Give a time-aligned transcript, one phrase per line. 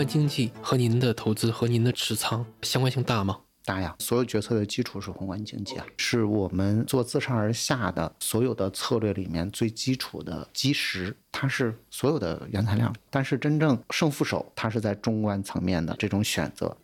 [0.00, 3.40] 观经济和您的投资和您的持仓相关性大吗？
[3.66, 12.90] 大呀，所有决策的基础是宏观经济啊，是我们做自上而下的所有的策略里面最基础的基石，它是所有的原材料。
[13.10, 16.74] 但是真正胜负手，它是在中观层面的这种选择。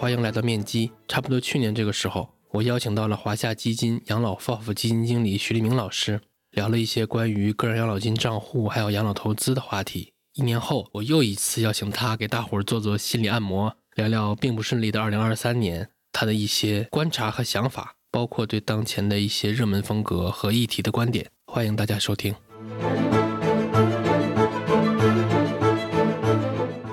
[0.00, 0.92] 欢迎来到面基。
[1.08, 6.20] 差不多去年这个时候，我邀请到了华夏基金养老 FOF 基金经理徐立明老师，
[6.52, 10.12] 聊了一些关于个人养老金账户还有养老投资的话题。
[10.34, 21.28] 一年后，我又一次邀请他给大伙儿做做心理按摩，聊聊并不顺利的2023年他的一些观察和想法，包括对当前的一些热门风格和议题的观点。
[21.46, 22.32] 欢迎大家收听。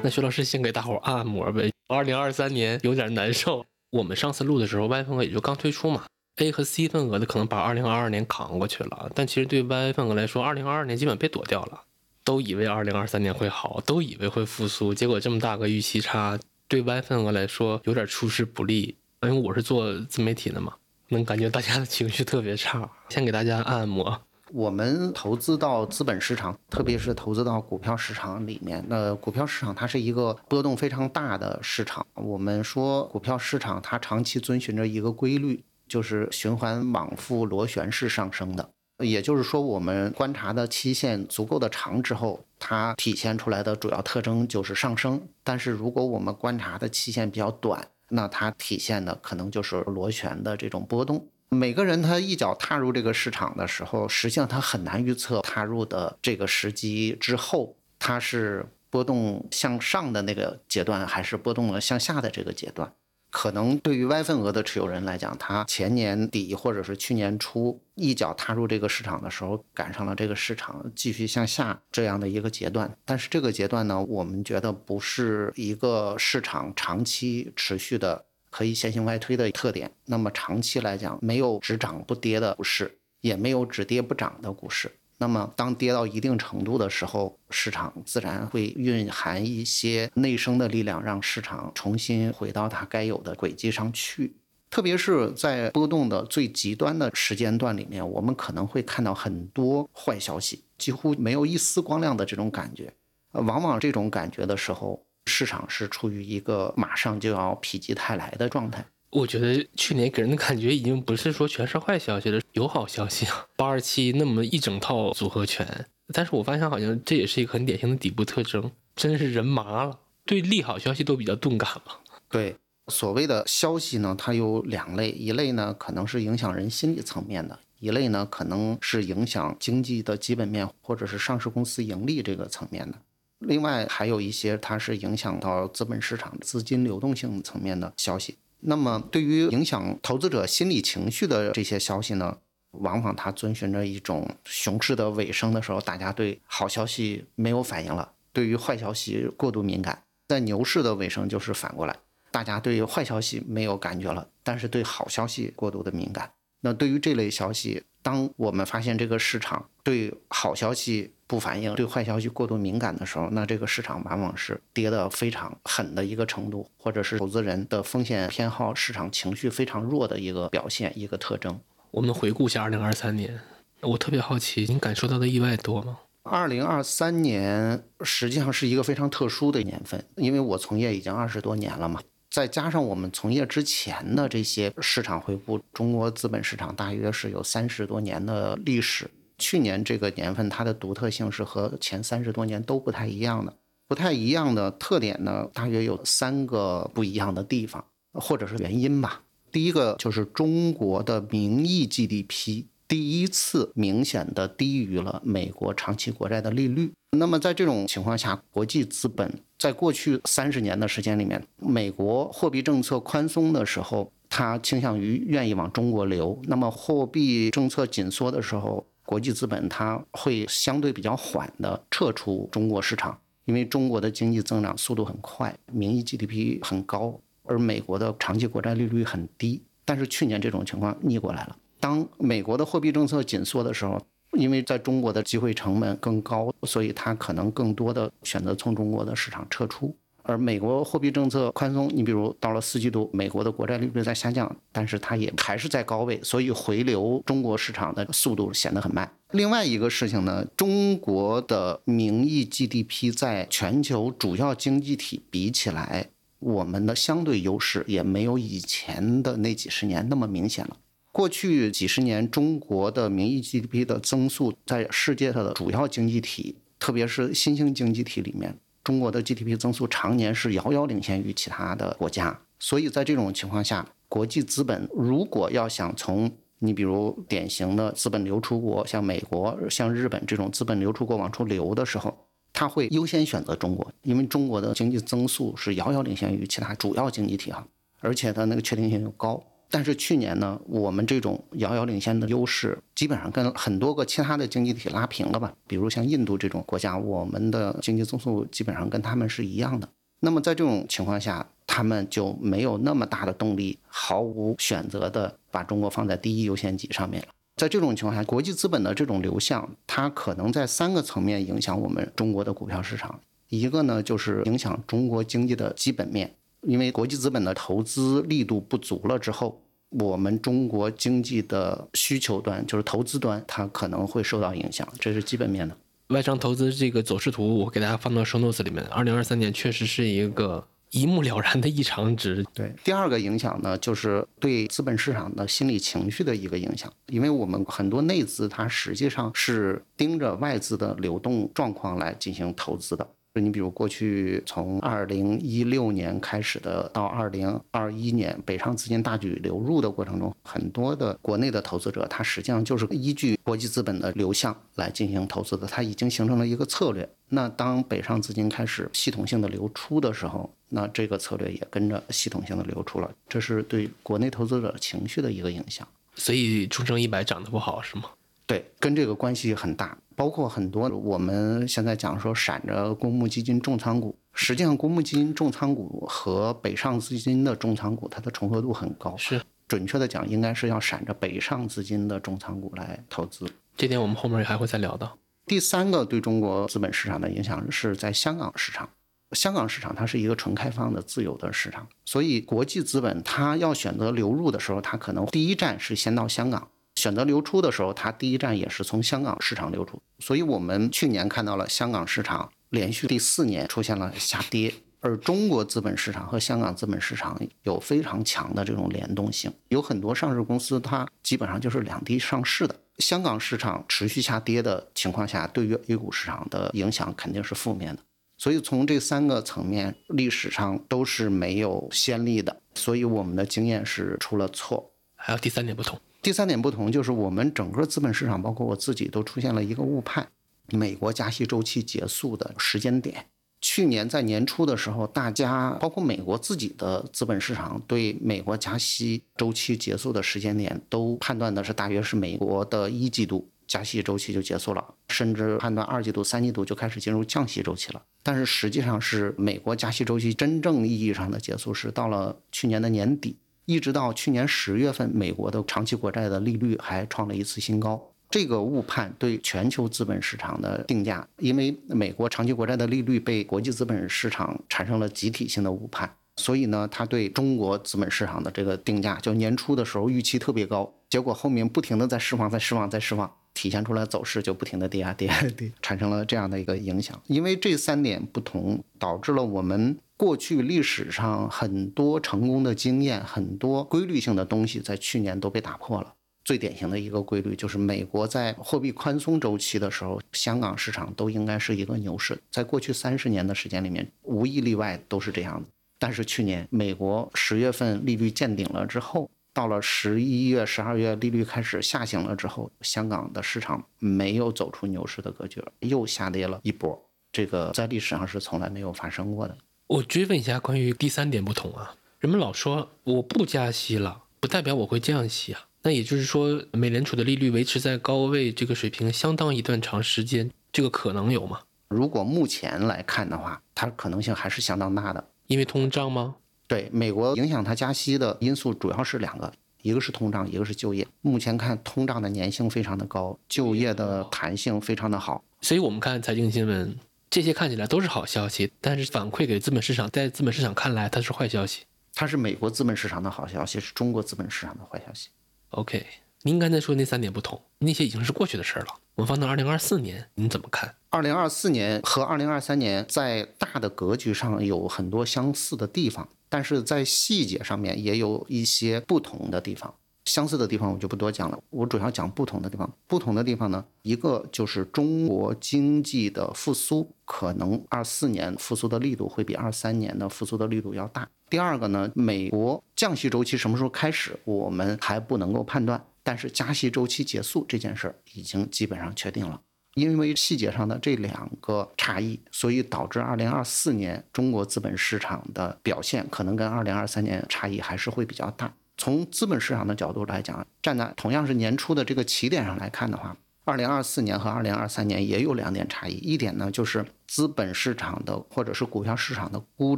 [0.06, 1.72] 那徐老师先给大伙按按摩呗。
[1.88, 3.66] 二零二三年有点难受。
[3.90, 6.04] 我们上次录的时候，Y 份额也就刚推出嘛
[6.36, 9.10] ，A 和 C 份额的可能把二零二二年扛过去了。
[9.16, 11.82] 但其实对 Y 份额来说，二零二二年基本被躲掉了。
[12.24, 18.96] 都以为二零二三年会好，都以为会复苏，结果这么大个预期差，对 Y 份额来说有点出师不利。
[19.24, 20.76] 因为我是做自媒体的嘛，
[21.08, 22.88] 能感觉大家的情绪特别差。
[23.10, 24.22] 先给大家按按摩。
[24.56, 32.08] 我们投资到资本市场，特别是投资到股票市场里面，那股票市场它是一个波动非常大的市场。
[32.14, 38.70] 我们说股票市场它长期遵循着一个规律，就是循环往复、螺旋式上升的。
[39.00, 45.22] 也就是说，我们观察的期限足够的长之后，它体现出来的主要特征就是上升。
[45.44, 51.28] 但是如果我们观察的期限比较短，那它体现的可能就是螺旋的这种波动。
[51.56, 62.94] 每个人他一脚踏入这个市场的时候，实际上他很难预测踏入的这个时机之后，它是波动向上的那个阶段，还是波动了向下的这个阶段。
[63.32, 72.96] 可能对于 Y 份额的持有人来讲，他前年底或者是去年初一脚踏入这个市场的时候，赶上了这个市场继续向下这样的一个阶段。
[73.04, 78.26] 但是这个阶段呢，我们觉得不是一个市场长期持续的。
[78.56, 84.90] 可以线性外推的特点，那么长期来讲，没有只涨不跌的股市，也没有只跌不涨的股市。
[85.18, 94.38] 那么当跌到一定程度的时候，市场自然会蕴含一些内生的力量，让市场重新回到它该有的轨迹上去。
[94.70, 102.94] 特别是在波动的最极端的时间段里面，我们可能会看到很多坏消息，几乎没有一丝光亮的这种感觉。
[103.34, 105.06] 往往这种感觉的时候。
[105.26, 108.86] 市场是处于一个马上就要否极泰来的状态。
[109.12, 113.26] 我觉得去年给人的感觉已经不是说全是坏消息了，有好消息。
[113.56, 122.00] 八二七那么一整套组合拳，但是我发现好像这也是一个很典型的底部特征，真是人麻了，对利好消息都比较钝感了。
[122.30, 122.58] 对，
[122.88, 132.98] 所谓的消息呢，它有两类，一类呢可能是影响人心理层面的，一类呢可能是影响经济的基本面或者是上市公司盈利这个层面的。
[133.40, 138.38] 另外还有一些，它是影响到资本市场资金流动性层面的消息。
[138.62, 142.38] 那么，对于影响投资者心理情绪的这些消息呢，
[142.72, 150.02] 往往它遵循着一种熊市的尾声的时候，大家对好消息没有反应了，对于坏消息过度敏感。
[150.28, 151.96] 在牛市的尾声就是反过来，
[152.32, 156.32] 大家对坏消息没有感觉了，但是对好消息过度的敏感。
[156.62, 171.60] 那对于这类消息，当我们发现这个市场对好消息，不反应对坏消息过度敏感的时候，那这个市场往往是跌得非常狠的一个程度，或者是投资人的风险偏好、市场情绪非常弱的一个表现、一个特征。
[171.90, 173.40] 我们回顾一下二零二三年，
[173.82, 175.98] 我特别好奇，您感受到的意外多吗？
[176.22, 182.00] 二零二三年实际上是一个非常特殊的年份，因为我从业已经二十多年了嘛，
[182.36, 189.10] 再加上我们从业之前的这些市场回顾，中国资本市场大约是有三十多年的历史。
[189.38, 193.54] 去年这个年份，它的独特性是和前三十多年都不太一样的。
[193.88, 199.22] 不太一样的特点呢，大约有三个不一样的地方，或者是原因吧。
[199.50, 206.92] 第一个就是中国的名义 GDP 第一次明显的低于了美国长期国债的利率。
[207.18, 229.64] 那么在这种情况下，国际资本在过去三十年的时间里面，美国货币政策宽松的时候，它倾向于愿意往中国流；那么货币政策紧缩的时候，国际资本它会相对比较缓的撤出中国市场，因为中国的经济增长速度很快，名义 GDP 很高，而美国的长期国债利率很低。
[229.86, 234.02] 但是去年这种情况逆过来了，当美国的货币政策紧缩的时候，
[234.36, 239.96] 因为在中国的机会成本更高，所以它可能更多的选择从中国的市场撤出。
[240.28, 249.12] 而美国货币政策宽松，你比如到了四季度，美国的国债利率在下降，但是它也还是在高位，所以回流中国市场的速度显得很慢。
[249.32, 256.08] 另外一个事情呢，中国的名义 GDP 在全球主要经济体比起来，
[256.40, 260.76] 我们的相对优势也没有以前的那几十年那么明显了。
[261.16, 268.60] 过去几十年，中国的名义 GDP 的增速在世界上的主要经济体，特别是新兴经济体里面。
[268.84, 282.14] 中国的 GDP 增速常年是遥遥领先于其他的国家，所以在这种情况下，国际资本如果要想从你比如典型的资本流出国，像美国、像日本这种资本流出国往出流的时候，
[282.52, 287.66] 他会优先选择中国，因为中国的经济增速是遥遥领先于其他主要经济体哈，
[288.02, 289.42] 而且它那个确定性又高。
[289.70, 295.54] 但是去年呢，我们这种遥遥领先的优势，基本上跟很多个其他的经济体拉平了吧？
[295.68, 299.90] 比如像印度这种国家，我们的经济增速基本上跟他们是一样的。
[300.22, 307.28] 那么在这种情况下，他们就没有那么大的动力，毫无选择的把中国放在第一优先级上面了。
[307.58, 313.20] 在这种情况下，国际资本的这种流向，它可能在三个层面影响我们中国的股票市场。
[313.50, 316.36] 一个呢，就是影响中国经济的基本面。
[316.66, 325.78] 因为国际资本的投资力度不足了之后，我们中国经济的需求端，就是投资端，它可能会受到影响，这是基本面的。
[326.10, 328.84] 外商投资这个走势图，我给大家放到 show notes 里面。
[328.86, 332.46] 二零二三年确实是一个一目了然的异常值。
[332.54, 343.08] 对，第二个影响呢，就是对资本市场的心理情绪的一个影响，因为我们很多内资它实际上是盯着外资的流动状况来进行投资的。
[343.42, 357.08] 你比如过去从二零一六年开始的到二零二一年北上资金大举流入的过程中，很多的国内的投资者他实际上就是依据国际资本的流向来进行投资的，他已经形成了一个策略。
[357.30, 365.88] 那当北上资金开始系统性的流出的时候，那这个策略也跟着系统性的流出了，这是对国内投资者情绪的一个影响。
[366.16, 368.04] 所以中证一百涨得不好是吗？
[368.46, 369.98] 对，跟这个关系很大。
[370.16, 379.14] 包括很多我们现在讲说闪着公募基金重仓股，实际上公募基金重仓股和北上资金的重仓股，它的重合度很高。
[379.18, 383.46] 是，准确的讲，应该是要闪着北上资金的重仓股来投资。
[383.76, 385.18] 这点我们后面还会再聊到。
[385.46, 388.90] 第三个对中国资本市场的影响是在香港市场。
[389.32, 396.70] 香港市场它是一个纯开放的自由的市场，所以国际资本它要选择流入的时候，它可能第一站是先到香港。
[396.96, 412.76] 选择流出的时候，它第一站也是从香港市场流出，所以我们去年看到了香港市场连续第四年出现了下跌，而中国资本市场和香港资本市场有非常强的这种联动性，有很多上市公司它基本上就是两地上市的。
[413.00, 418.02] 香港市场持续下跌的情况下，对于 A 股市场的影响肯定是负面的，
[418.38, 424.94] 所以从这三个层面，历史上都是没有先例的，所以我们的经验是出了错。
[425.18, 426.00] 还有第三点不同。
[426.26, 430.28] 第三点不同就是，我们整个资本市场，包括我自己，都出现了一个误判：
[430.72, 433.28] 美国加息周期结束的时间点。
[433.62, 448.02] 去年在年初的时候，大家包括美国自己的资本市场，对美国加息周期结束的时间点，都判断的是大约是美国的一季度加息周期就结束了，甚至判断二季度、三季度就开始进入降息周期了。
[448.24, 453.38] 但是实际上是美国加息周期真正意义上的结束是到了去年的年底。
[453.66, 458.12] 一直到去年十月份，美国的长期国债的利率还创了一次新高。
[458.30, 477.20] 这个误判对全球资本市场的定价，因为美国长期国债的利率被国际资本市场产生了集体性的误判，所以呢，它对中国资本市场的这个定价，就年初的时候预期特别高，结果后面不停的在释放，在释放，在释放，体现出来走势就不停的跌啊跌啊跌，产生了这样的一个影响。
[477.28, 479.98] 因为这三点不同，导致了我们。
[480.18, 486.14] 过去历史上很多成功的经验，很多规律性的东西，在去年都被打破了。
[486.46, 492.40] 最典型的一个规律就是，美国在货币宽松周期的时候，香港市场都应该是一个牛市。
[492.52, 495.68] 在过去三十年的时间里面，无一例外都是这样的。
[495.98, 507.10] 但是去年美国十月份利率见顶了之后，到了十一月、十二月利率开始下行了之后，香港的市场没有走出牛市的格局，又下跌了一波。
[507.32, 509.58] 这个在历史上是从来没有发生过的。
[509.88, 515.68] 我追问一下关于第三点不同啊，人们老说我不加息了，不代表我会降息啊。
[515.84, 521.60] 那也就是说，美联储的利率维持在高位这个水平相当一段长时间，这个可能有吗？
[521.88, 525.24] 如果目前来看的话，它可能性还是相当大的。
[525.46, 526.38] 因为通胀吗？
[526.68, 531.08] 对，美国影响它加息的因素主要是两个，一个是通胀，一个是就业。
[531.22, 535.44] 目前看，通胀的粘性非常的高，就业的弹性非常的好。
[535.62, 536.98] 所以我们看财经新闻。
[537.30, 541.84] 这些看起来都是好消息，但是反馈给资本市场，在资本市场看来它是坏消息。
[542.14, 545.30] 它是美国资本市场的好消息，是中国资本市场的坏消息。
[545.72, 546.06] OK，
[546.44, 548.88] 您刚才说那三点不同，那些已经是过去的事儿了。
[549.16, 550.96] 我们放到二零二四年，您怎么看？
[551.10, 559.94] 二零二四年和二零二三年在大的格局上有很多相似的地方，但是在细节上面也有一些不同的地方。
[560.26, 562.92] 相似的地方我就不多讲了，我主要讲不同的地方。
[563.08, 571.28] 不同的地方呢，一个就是中国经济的复苏，可能二四年复苏的力度会比二三年的复苏的力度要大。
[571.48, 579.62] 第二个呢，美国降息周期什么时候开始，我们还不能够判断，但是加息周期结束这件事儿已经基本上确定了。
[579.94, 588.74] 因为细节上的这两个差异，所以导致二零二四年中国资本市场的表现可能跟二零二三年差异还是会比较大。
[588.98, 593.36] 从资本市场的角度来讲，站在同样是年初的这个起点上来看的话，
[593.66, 596.14] 二零二四年和二零二三年也有两点差异。
[596.14, 599.98] 一点呢，就是资本市场的或者是股票市场的估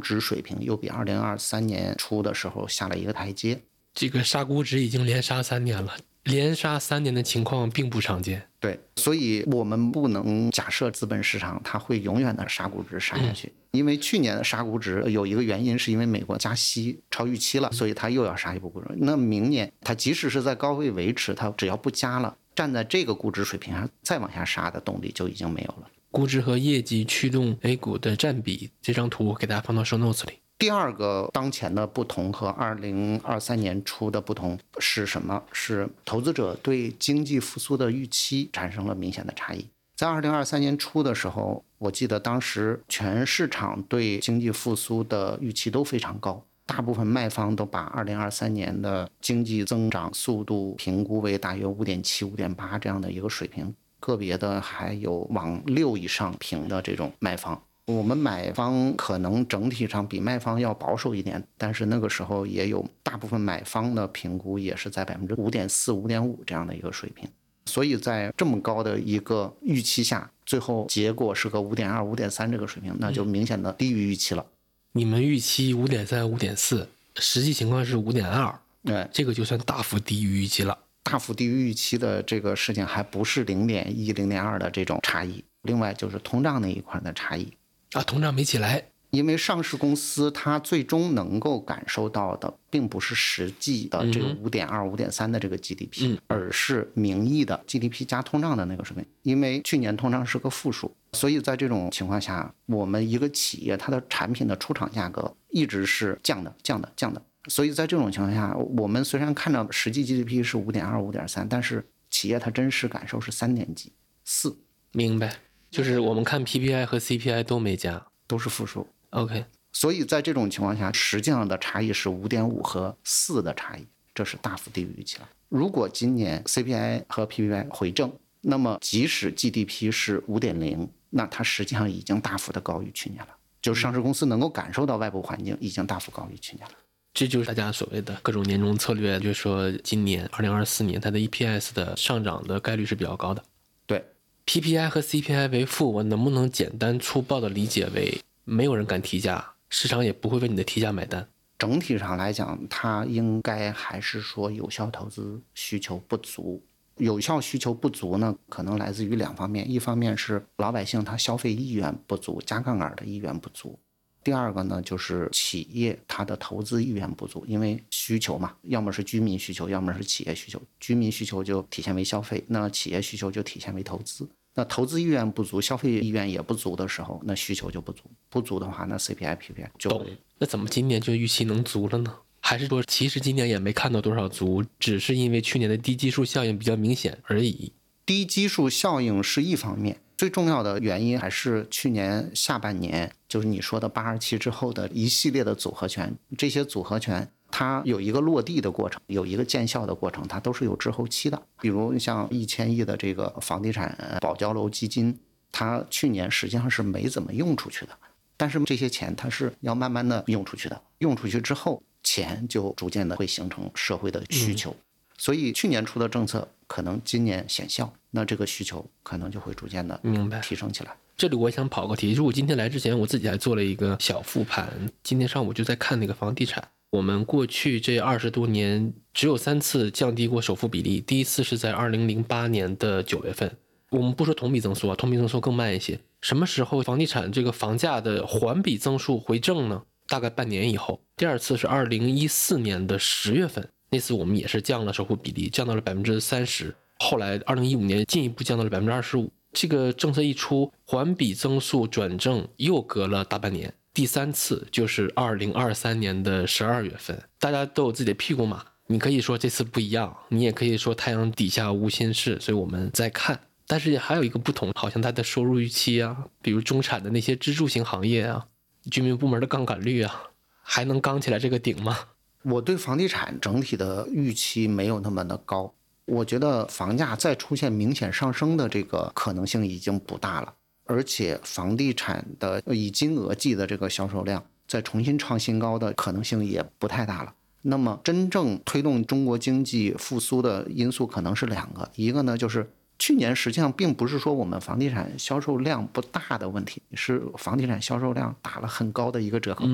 [0.00, 3.60] 值水平又比二零二三年初的时候下了一个台阶。
[3.94, 8.42] 这个杀估值已经连杀三年了，连杀三年的情况并不常见。
[8.60, 18.88] 对，所以我们不能假设资本市场它会永远的杀估值杀下去，因为去年的杀估值有一个原因是因为美国加息超预期了，所以它又要杀一波估值。
[18.96, 25.88] 那明年它即使是在高位维持，它只要不加了，站在这个估值水平上再往下杀的动力就已经没有了。
[26.10, 30.38] 估值和业绩驱动 A 股的占比，这张图我给大家放到 show notes 里。
[30.58, 35.40] 第二个当前的不同和二零二三年初的不同是什么？
[35.52, 39.64] 是投资者对经济复苏的预期产生了明显的差异。
[39.94, 57.62] 在二零二三年初的时候，我记得当时全市场对经济复苏的预期都非常高，大部分卖方都把二零二三年的经济增长速度评估为大约五点七、五点八这样的一个水平，个别的还有往六以上评的这种卖方。
[57.88, 67.26] 我们买方可能整体上比卖方要保守一点，但是那个时候也有大部分买方的评估也是在百分之五点四、五点五这样的一个水平。
[67.64, 74.44] 所以在这么高的一个预期下，最后结果是个五点二、五点三这个水平，那就明显的低于预期了。
[74.92, 78.54] 你们预期五点三、五点四，实际情况是五点二，
[78.84, 80.78] 对，这个就算大幅低于预期了。
[81.04, 85.42] 大幅低于预期的这个事情，还不是零点一、零点二的这种差异。
[85.62, 87.50] 另外就是通胀那一块的差异。
[87.92, 99.04] 啊，通胀没起来，因为上市公司它最终能够感受到的，并不是实际的这个五点二、五点三的这个 GDP，、嗯而是名义的 GDP 加通胀的那个水平。
[99.22, 107.22] 因为去年通胀是个负数，所以在这种情况下，我们一个企业它的产品的出厂价格一直是降的、降的、降的。
[107.48, 113.92] 所以在这种情况下，我们虽然看到实际 GDP 是五点二、五点三，但是企业它真实感受是三点几、
[114.24, 114.58] 四，
[114.92, 115.34] 明白？
[115.70, 118.06] 就是我们看 PPI 和 CPI 都没加。
[118.28, 118.86] 都是负数。
[119.08, 125.28] OK，所以在这种情况下，实际上的差异是五点五和四的差异，这是大幅低于预期了。
[125.48, 133.28] 如果今年 CPI 和 PPI 回正，那么即使 GDP 是五点零，那它实际上已经大幅的高于去年了。
[133.62, 136.74] 就是上市公司能够感受到外部环境已经大幅高于去年了。
[137.14, 143.42] 这就是大家所谓的各种年终策略，就是说今年二零二四年它的 EPS 的上涨的概率是比较高的。
[143.86, 144.04] 对，
[144.48, 151.28] PPI 和 CPI 为负，我能不能简单粗暴的理解为没有人敢提价，市场也不会为你的提价买单？
[151.58, 156.64] 整体上来讲，它应该还是说有效投资需求不足。
[156.96, 163.78] 有效需求不足呢，可能来自于两方面，一方面是老百姓他消费意愿不足，加杠杆的意愿不足；
[164.24, 170.58] 第二个呢，就是企业它的投资意愿不足，因为需求嘛，要么是居民需求，要么是企业需求。
[170.80, 174.26] 居民需求就体现为消费，那企业需求就体现为投资。
[174.58, 178.02] 那投资意愿不足，消费意愿也不足的时候，那需求就不足。
[178.28, 180.04] 不足的话，那 CPI、PPI 就懂。
[180.38, 182.12] 那怎么今年就预期能足了呢？
[182.40, 187.72] 还是说其实今年也没看到多少足，只是因为去年的低基数效应比较明显而已？
[188.04, 201.42] 低基数效应是一方面，最重要的原因还是去年下半年，就是你说的八二七之后的一系列的组合拳，这些组合拳它有一个落地的过程，有一个见效的过程，它都是有滞后期的。
[201.60, 205.18] 比如像一千亿的这个房地产呃保交楼基金，
[205.50, 207.92] 它去年实际上是没怎么用出去的，
[208.36, 214.76] 但是这些钱它是要慢慢的用出去的，用出去之后，钱就逐渐的会形成社会的需求。
[215.16, 220.94] 所以去年出的政策可能今年显效，那这个需求可能就会逐渐的明白提升起来。
[221.16, 224.68] 这里我想跑个题，就是我今天来之前，我自己还做了一个小复盘。
[225.02, 226.68] 今天上午就在看那个房地产。
[226.90, 231.02] 我们过去这二十多年，只有三次降低过首付比例。
[231.02, 233.54] 第一次是在二零零八年的九月份，
[233.90, 236.00] 我们不说同比增速啊，同比增速更慢一些。
[236.22, 239.82] 什么时候房地产这个房价的环比增速回正呢？
[240.06, 240.98] 大概半年以后。
[241.14, 246.74] 第二次是二零一四年的十月份，那次我们也是降了首付比例，降到了百分之三十。
[247.00, 249.30] 后来二零一五年进一步降到了百分之二十五。
[249.52, 253.74] 这个政策一出，环比增速转正又隔了大半年。
[253.98, 258.64] 第三次就是二零二三年的十二月份，大家都有自己的屁股嘛。
[258.86, 263.40] 你可以说这次不一样，你也可以说太阳底下无新事，所以我们在看。
[263.66, 268.46] 但是还有一个不同，好像它的收入预期啊，比如中产的那些支柱型行业啊，
[268.88, 270.30] 居民部门的杠杆率啊，
[270.62, 271.98] 还能刚起来这个顶吗？
[272.44, 275.74] 我对房地产整体的预期没有那么的高，
[276.04, 280.54] 我觉得房价再出现明显上升的这个可能性已经不大了，
[280.88, 287.32] 而且房地产的以金额计的这个销售量再重新创新高的可能性也不太大了。
[287.62, 292.68] 那么真正推动中国经济复苏的因素可能是两个，一个呢就是。
[293.00, 299.64] 去年实际上并不是说我们房地产销售量不大的问题，是房地产销售量打了很高的一个折扣，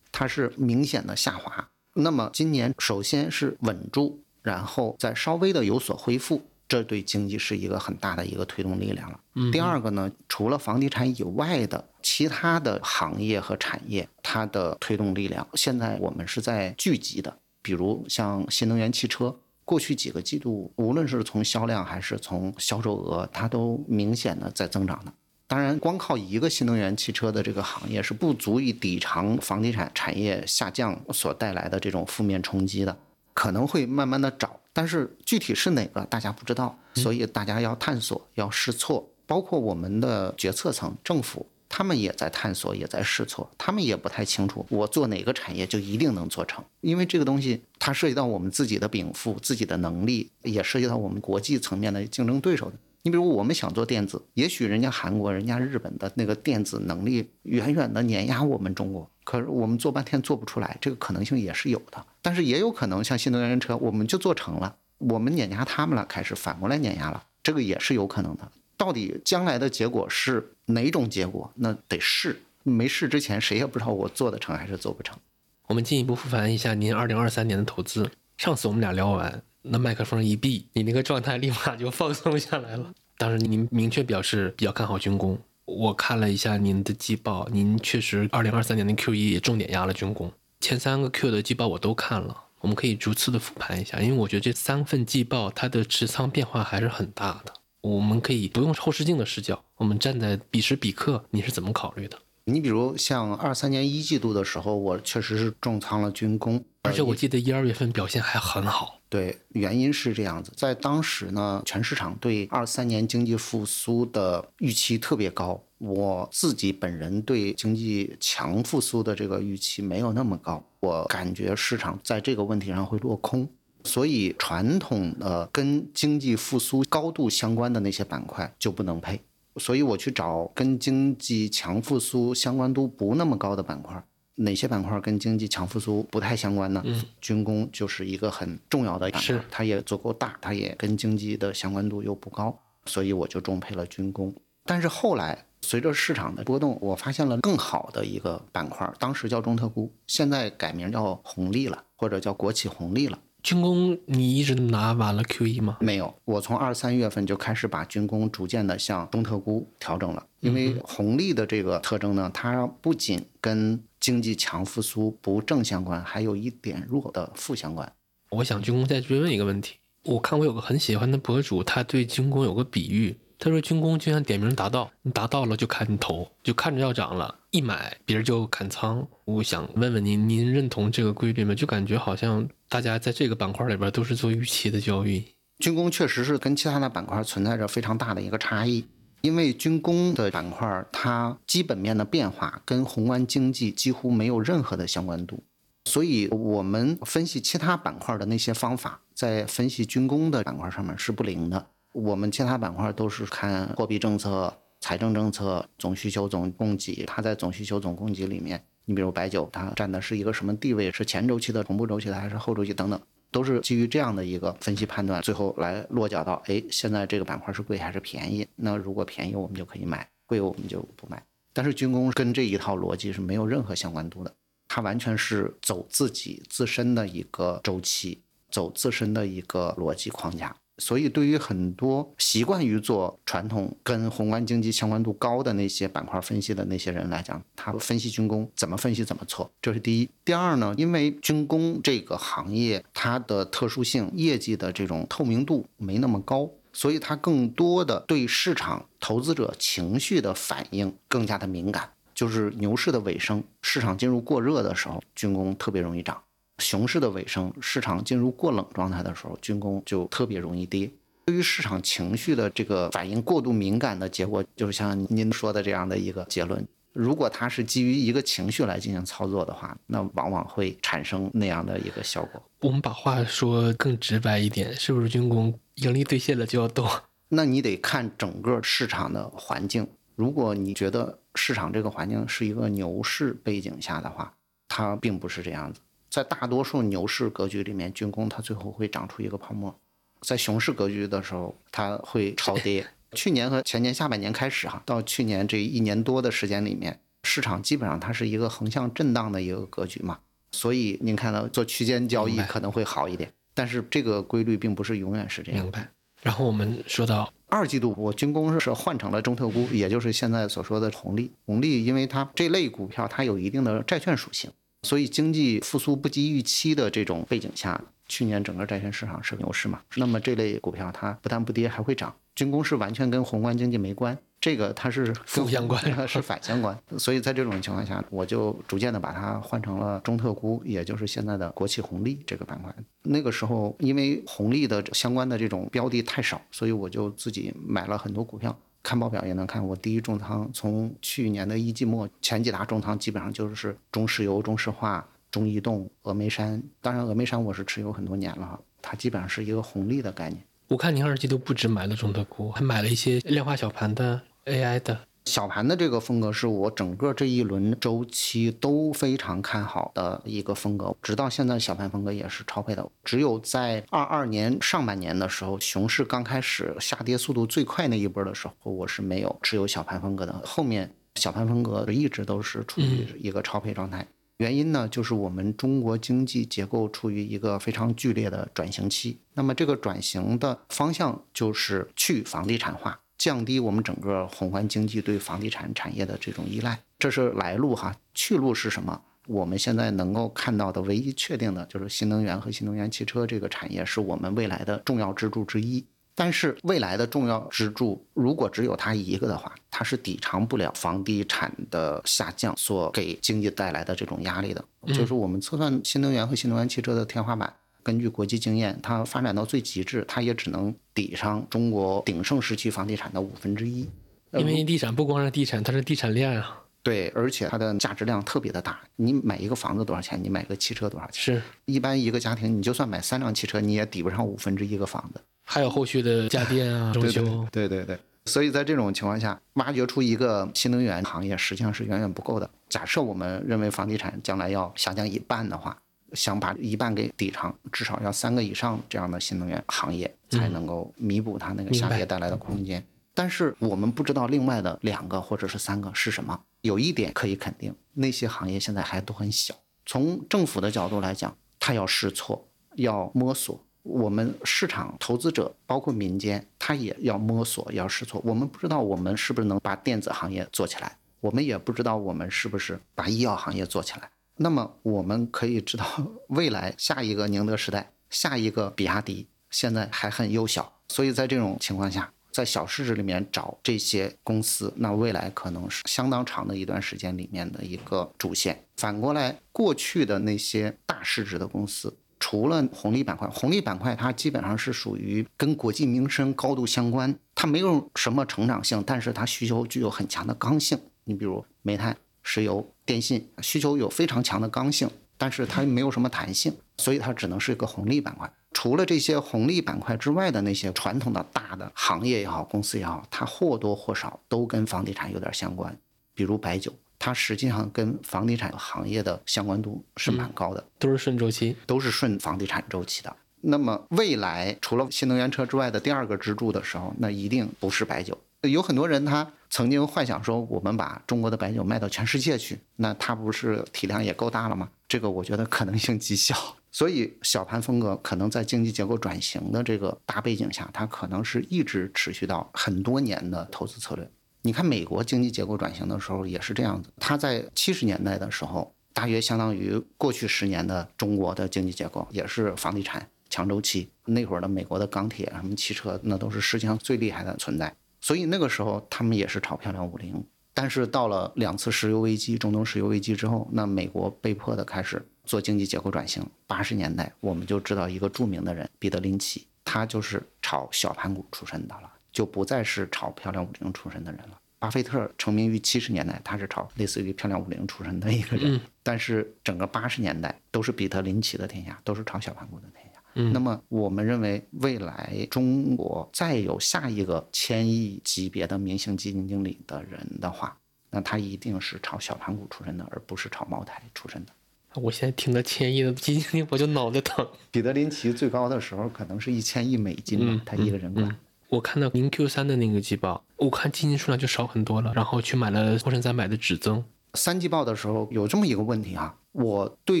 [0.10, 1.68] 它是明显的下滑。
[1.94, 9.20] 那么今年首先是稳住，然后再稍微的有所恢复，这对经济是一个很大的一个推动力量了。
[9.52, 19.36] 第二个呢，除了房地产以外的其他的行业和产业，它的推动力量现在我们是在聚集的，比如像新能源汽车。
[19.66, 25.12] 过去几个季度，无论是从销量还是从销售额，它都明显的在增长的。
[25.46, 32.96] 当然，光靠一个新能源汽车的这个行业是不足以抵偿房地产产业下降所带来的这种负面冲击的，
[33.34, 41.46] 可能会慢慢的找，但是具体是哪个大家不知道，所以大家要探索，要试错，包括我们的决策层、政府。
[41.74, 52.76] 他们也在探索，也在试错，他们也不太清楚我做哪个产业就一定能做成，因为这个东西它涉及到我们自己的禀赋、自己的能力，也涉及到我们国际层面的竞争对手的。
[53.04, 62.04] 你比如我们想做电子，也许人家韩国、人家日本的那个电子能力远远的碾压我们中国，可是我们做半天做不出来，这个可能性也是有的。
[62.22, 68.52] 但是也有可能像新能源车，我们就做成了，我们碾压他们了，开始反过来碾压了，这个也是有可能的。
[68.76, 71.52] 到底将来的结果是哪种结果？
[71.56, 75.18] 那得试，没试之前谁也不知道我做得成还是做不成。
[75.66, 78.10] 我们进一步复盘一下您二零二三年的投资。
[78.38, 82.92] 上次我们俩聊完，那麦克风一闭，你那个状态立马就放松下来了。
[83.22, 85.38] 当时您明确表示比较看好军工。
[85.64, 90.32] 我看了一下您的季报，您确实二零二三年的 Q 一也重点压了军工。
[90.58, 97.52] 前三个 Q 的季报我都看了，我们可以逐次的复盘一下，因为我觉得这三份季报它的持仓变化还是很大的。
[97.82, 102.18] 我们可以不用后视镜的视角，我们站在彼时彼刻，你是怎么考虑的？
[102.46, 108.98] 你比如像二三年一季度的时候，我确实是重仓了军工，而且我记得一二月份表现还很好。
[109.12, 123.46] 对，原因是这样子，在当时呢，全市场对二三年经济复苏的预期特别高，我自己本人对经济强复苏的这个预期没有那么高，我感觉市场在这个问题上会落空。
[123.84, 129.20] 所以，传统的跟经济复苏高度相关的那些板块就不能配。
[129.58, 134.02] 所以我去找跟经济强复苏相关度不那么高的板块。
[134.36, 136.82] 哪些板块跟经济强复苏不太相关呢？
[136.84, 144.34] 嗯，军工就是一个很重要的板块，它也足够大，它也跟经济的相关度又不高，所以我就重配了军工。
[144.64, 153.18] 但是后来随着市场的波动，我发现了更好的一个板块，当时叫中特估，现在改名叫红利了，或者叫国企红利了。
[153.42, 155.78] 军工你一直拿完了 Q E 吗？
[155.80, 160.24] 没有，我从二三月份就开始把军工逐渐的向中特估调整了。
[160.38, 167.90] 因为红利的这个特征呢，它不仅跟经济强复苏不正相关，还有一点弱的负相关。
[168.30, 173.16] 我想军工再追问一个问题，我看我有个很喜欢的博主，他对军工有个比喻。
[173.38, 179.04] 他说：“军工就像点名达到，你达到了就砍你头，就看着要涨了，一买别人就砍仓。
[179.24, 181.52] 我想问问您，您认同这个规律吗？
[181.52, 185.24] 就感觉好像大家在这个板块里边都是做预期的交易。
[185.58, 188.84] 军工确实是跟其他的板块存在着非常大的一个差异，
[189.22, 195.42] 因为军工的板块它基本面的变化跟宏观经济几乎没有任何的相关度，
[195.84, 207.04] 所以我们分析其他板块的那些方法，在分析军工的板块上面是不灵的。”我们其他板块都是看货币政策、财政政策、总需求、总供给。
[207.04, 210.90] 它在总需求、总供给里面，你比如白酒，它占的是一个什么地位？
[210.90, 212.98] 是前周期的、同步周期的，还是后周期等等？
[213.32, 218.46] 都是基于这样的一个分析判断，最后来落脚到：哎，现在这个板块是贵还是便宜？
[218.54, 221.20] 那如果便宜，我们就可以买；贵，我们就不买。
[221.52, 224.32] 但是军工跟这一套逻辑是没有任何相关度的，
[224.68, 230.54] 它完全是走自己自身的一个周期，走自身的一个逻辑框架。
[230.78, 240.08] 所以，对于很多习惯于做传统跟宏观经济相关度高的那些板块分析的那些人来讲，他分析军工怎么分析怎么错，这是第一。
[240.24, 251.90] 第二呢，因为军工这个行业它的特殊性，业绩的这种透明度没那么高，所以它更多的对市场投资者情绪的反应更加的敏感。
[252.14, 256.22] 就是牛市的尾声，市场进入过热的时候，军工特别容易涨。
[256.58, 260.90] 熊市的尾声，市场进入过冷状态的时候，军工就特别容易跌。
[261.24, 266.66] 对于市场情绪的这个反应过度敏感的结果，就是像您说的这样的一个结论。
[266.92, 272.42] 如果它是基于一个情绪来进行操作的话，那往往会产生那样的一个效果。
[272.60, 276.86] 我们把话说更直白一点，是不是军工盈利兑现了就要动？
[277.30, 279.88] 那你得看整个市场的环境。
[280.16, 284.34] 如果你觉得市场这个环境是一个牛市背景下的话，
[284.68, 285.80] 它并不是这样子。
[286.12, 289.72] 在大多数牛市格局里面，军工它最后会长出一个泡沫；
[290.20, 292.86] 在熊市格局的时候，它会超跌。
[293.16, 300.18] 去年和前年下半年开始哈，到去年这一年多的时间里面，市场基本上它是一个横向震荡的一个格局嘛。
[300.50, 305.62] 所以您看到做区间交易可能会好一点，但是这个规律并不是永远是这样。
[305.62, 305.88] 明白。
[306.20, 311.32] 然后我们说到二季度，我军工是换成了中特估，也就是现在所说的红利。
[311.46, 314.50] 红利，因为它这类股票它有一定的债券属性。
[314.82, 319.80] 所以经济复苏不及预期的这种背景下，去年整个债券市场是牛市嘛？
[319.96, 322.14] 那么这类股票它不但不跌，还会涨。
[322.34, 326.76] 军工是完全跟宏观经济没关，这个它是负相关， 是反相关。
[326.96, 332.74] 所以在这种情况下，我就逐渐的把它换成了中特估，也就是现在的国企红利这个板块。
[333.02, 338.58] 那个时候因为红利的相关的这种标的太少，所以我就自己买了很多股票。
[338.82, 346.62] 看报表也能看，我第一重仓从去年的一季末前几大重仓基本上就是中石油、中石化、中移动、峨眉山。
[346.80, 350.42] 当然，峨眉山我是持有很多年了，它基本上是一个红利的概念。
[350.68, 354.98] 我看您二季度不止买了中特估，还买了一些量化小盘的 AI 的。
[355.24, 362.86] 小盘的这个风格是我整个这一轮周期都非常看好的一个风格，直到现在小盘风格也是超配的。
[363.04, 370.42] 只有在二二年上半年的时候，熊市刚开始下跌速度最快那一波的时候，我是没有持有小盘风格的。
[370.44, 374.06] 后面小盘风格一直都是处于一个超配状态，
[374.38, 382.98] 原因呢就是我们中国经济结构处于一个非常剧烈的转型期，那么这个转型的方向就是去房地产化。
[383.22, 387.94] 降低我们整个宏观经济对房地产产业的这种依赖，这是来路哈。
[388.12, 389.00] 去路是什么？
[389.28, 395.86] 我们现在能够看到的唯一确定的就是新能源和新能源汽车这个产业是我们未来的重要支柱之一。
[396.16, 404.64] 但是未来的重要支柱如果只有它一个的话，它是抵偿不了房地产的下降所给经济带来的这种压力的。
[404.88, 407.54] 就是我们测算新能源和新能源汽车的天花板。
[407.82, 413.88] 根据国际经验，它发展到最极致，它也只能抵上中国鼎盛时期房地产的五分之一。
[414.32, 416.58] 因为地产不光是地产，它是地产链啊。
[416.82, 418.80] 对，而且它的价值量特别的大。
[418.96, 420.18] 你买一个房子多少钱？
[420.22, 421.36] 你买个汽车多少钱？
[421.36, 425.20] 是一般一个家庭，你就算买三辆汽车，你也抵不上五分之一个房子。
[425.44, 427.46] 还有后续的家电啊，装修。
[427.52, 427.98] 对对对。
[428.24, 432.48] 所以在这种情况下，挖掘出一个新能源行业实际上是远远不够的。
[432.68, 435.76] 假设我们认为房地产将来要下降一半的话。
[436.14, 442.84] 想把一半给抵偿，至少要三个以上这样的新能源行业才能够弥补它那个下跌带来的空间。
[443.14, 446.40] 但是我们不知道另外的两个或者是三个是什么。
[446.62, 449.54] 有一点可以肯定，那些行业现在还都很小。
[449.84, 452.46] 从政府的角度来讲，它要试错，
[452.76, 458.22] 要摸索；我们市场投资者，包括民间，他也要摸索，要试错。
[458.24, 464.08] 我们不知道我们是不是能把电子行业做起来，我们也不知道我们是不是把医药行业做起来。
[464.42, 465.86] 那么我们可以知道，
[466.26, 478.64] 未来下一个宁德时代，下一个比亚迪，现在还很幼小，所以在这种情况下，在小市值里面找这些公司，那未来可能是相当长的一段时间里面的一个主线。
[478.76, 490.80] 反过来，过去的那些大市值的公司，除了红利板块，红利板块它基本上是属于跟国计民生高度相关，它没有什么成长性，但是它需求具有很强的刚性。
[491.04, 491.96] 你比如煤炭。
[492.22, 498.32] 石油、电信需求有非常强的刚性，但是它没有什么弹性，所以它只能是一个红利板块。
[498.52, 505.74] 除了这些红利板块之外的那些传统的大的行业也好，公司也好，它或多或少都跟房地产有点相关。
[506.14, 513.16] 比如白酒，它实际上跟房地产行业的相关度是蛮高的，都是顺周期，都是顺房地产周期的。
[513.40, 518.16] 那么未来除了新能源车之外的第二个支柱的时候，那一定不是白酒。
[518.42, 524.70] 有很多人他曾经幻想说，我们把中国的白酒卖到全世界去，那它不是体量也够大了吗？
[524.88, 526.34] 这个我觉得可能性极小。
[526.70, 534.10] 所以小盘风格可能在经济结构转型的这个大背景下，它可能是一直持续到很多年的投资策略。
[534.40, 543.90] 你看美国经济结构转型的时候也是这样子，它在七十年代的时候，大约相当于过去十年的中国的经济结构，也是房地产强周期。
[544.06, 547.74] 那会儿的美国的钢铁、什么汽车，那都是世界上最厉害的存在。
[548.02, 550.22] 所以那个时候他们也是炒漂亮五零。
[550.52, 556.22] 但是到了两次石油危机、中东石油危机之后，那美国被迫的开始做经济结构转型。
[556.46, 561.90] 八十年代我们就知道一个著名的人彼得林奇，他就是炒小盘股出身的了。
[562.12, 564.38] 就不再是炒漂亮五零出身的人了。
[564.58, 568.60] 巴菲特成名于七十年代，他是炒类似于漂亮五零出身的一个人。
[568.82, 572.81] 但是整个八十年代都是彼得林奇的天下，都是炒小盘股的天下。
[573.14, 580.56] 那么我们认为，未来中国再有下一个千亿级别的明星基金经理的人的话，
[580.90, 584.32] 那他一定是炒小盘股出身的，而不是炒茅台出身的。
[584.74, 587.26] 我现在听到千亿的基金经理，我就脑袋疼。
[587.50, 591.14] 彼得林奇最高的时候可能是一千亿美金吧，他一个人管。
[591.48, 596.82] 我看到您 Q 三的那个季报，我看基金数量就少很多了，然后去买了沪深三百的指增。
[597.14, 600.00] 三季报的时候有这么一个问题啊，我对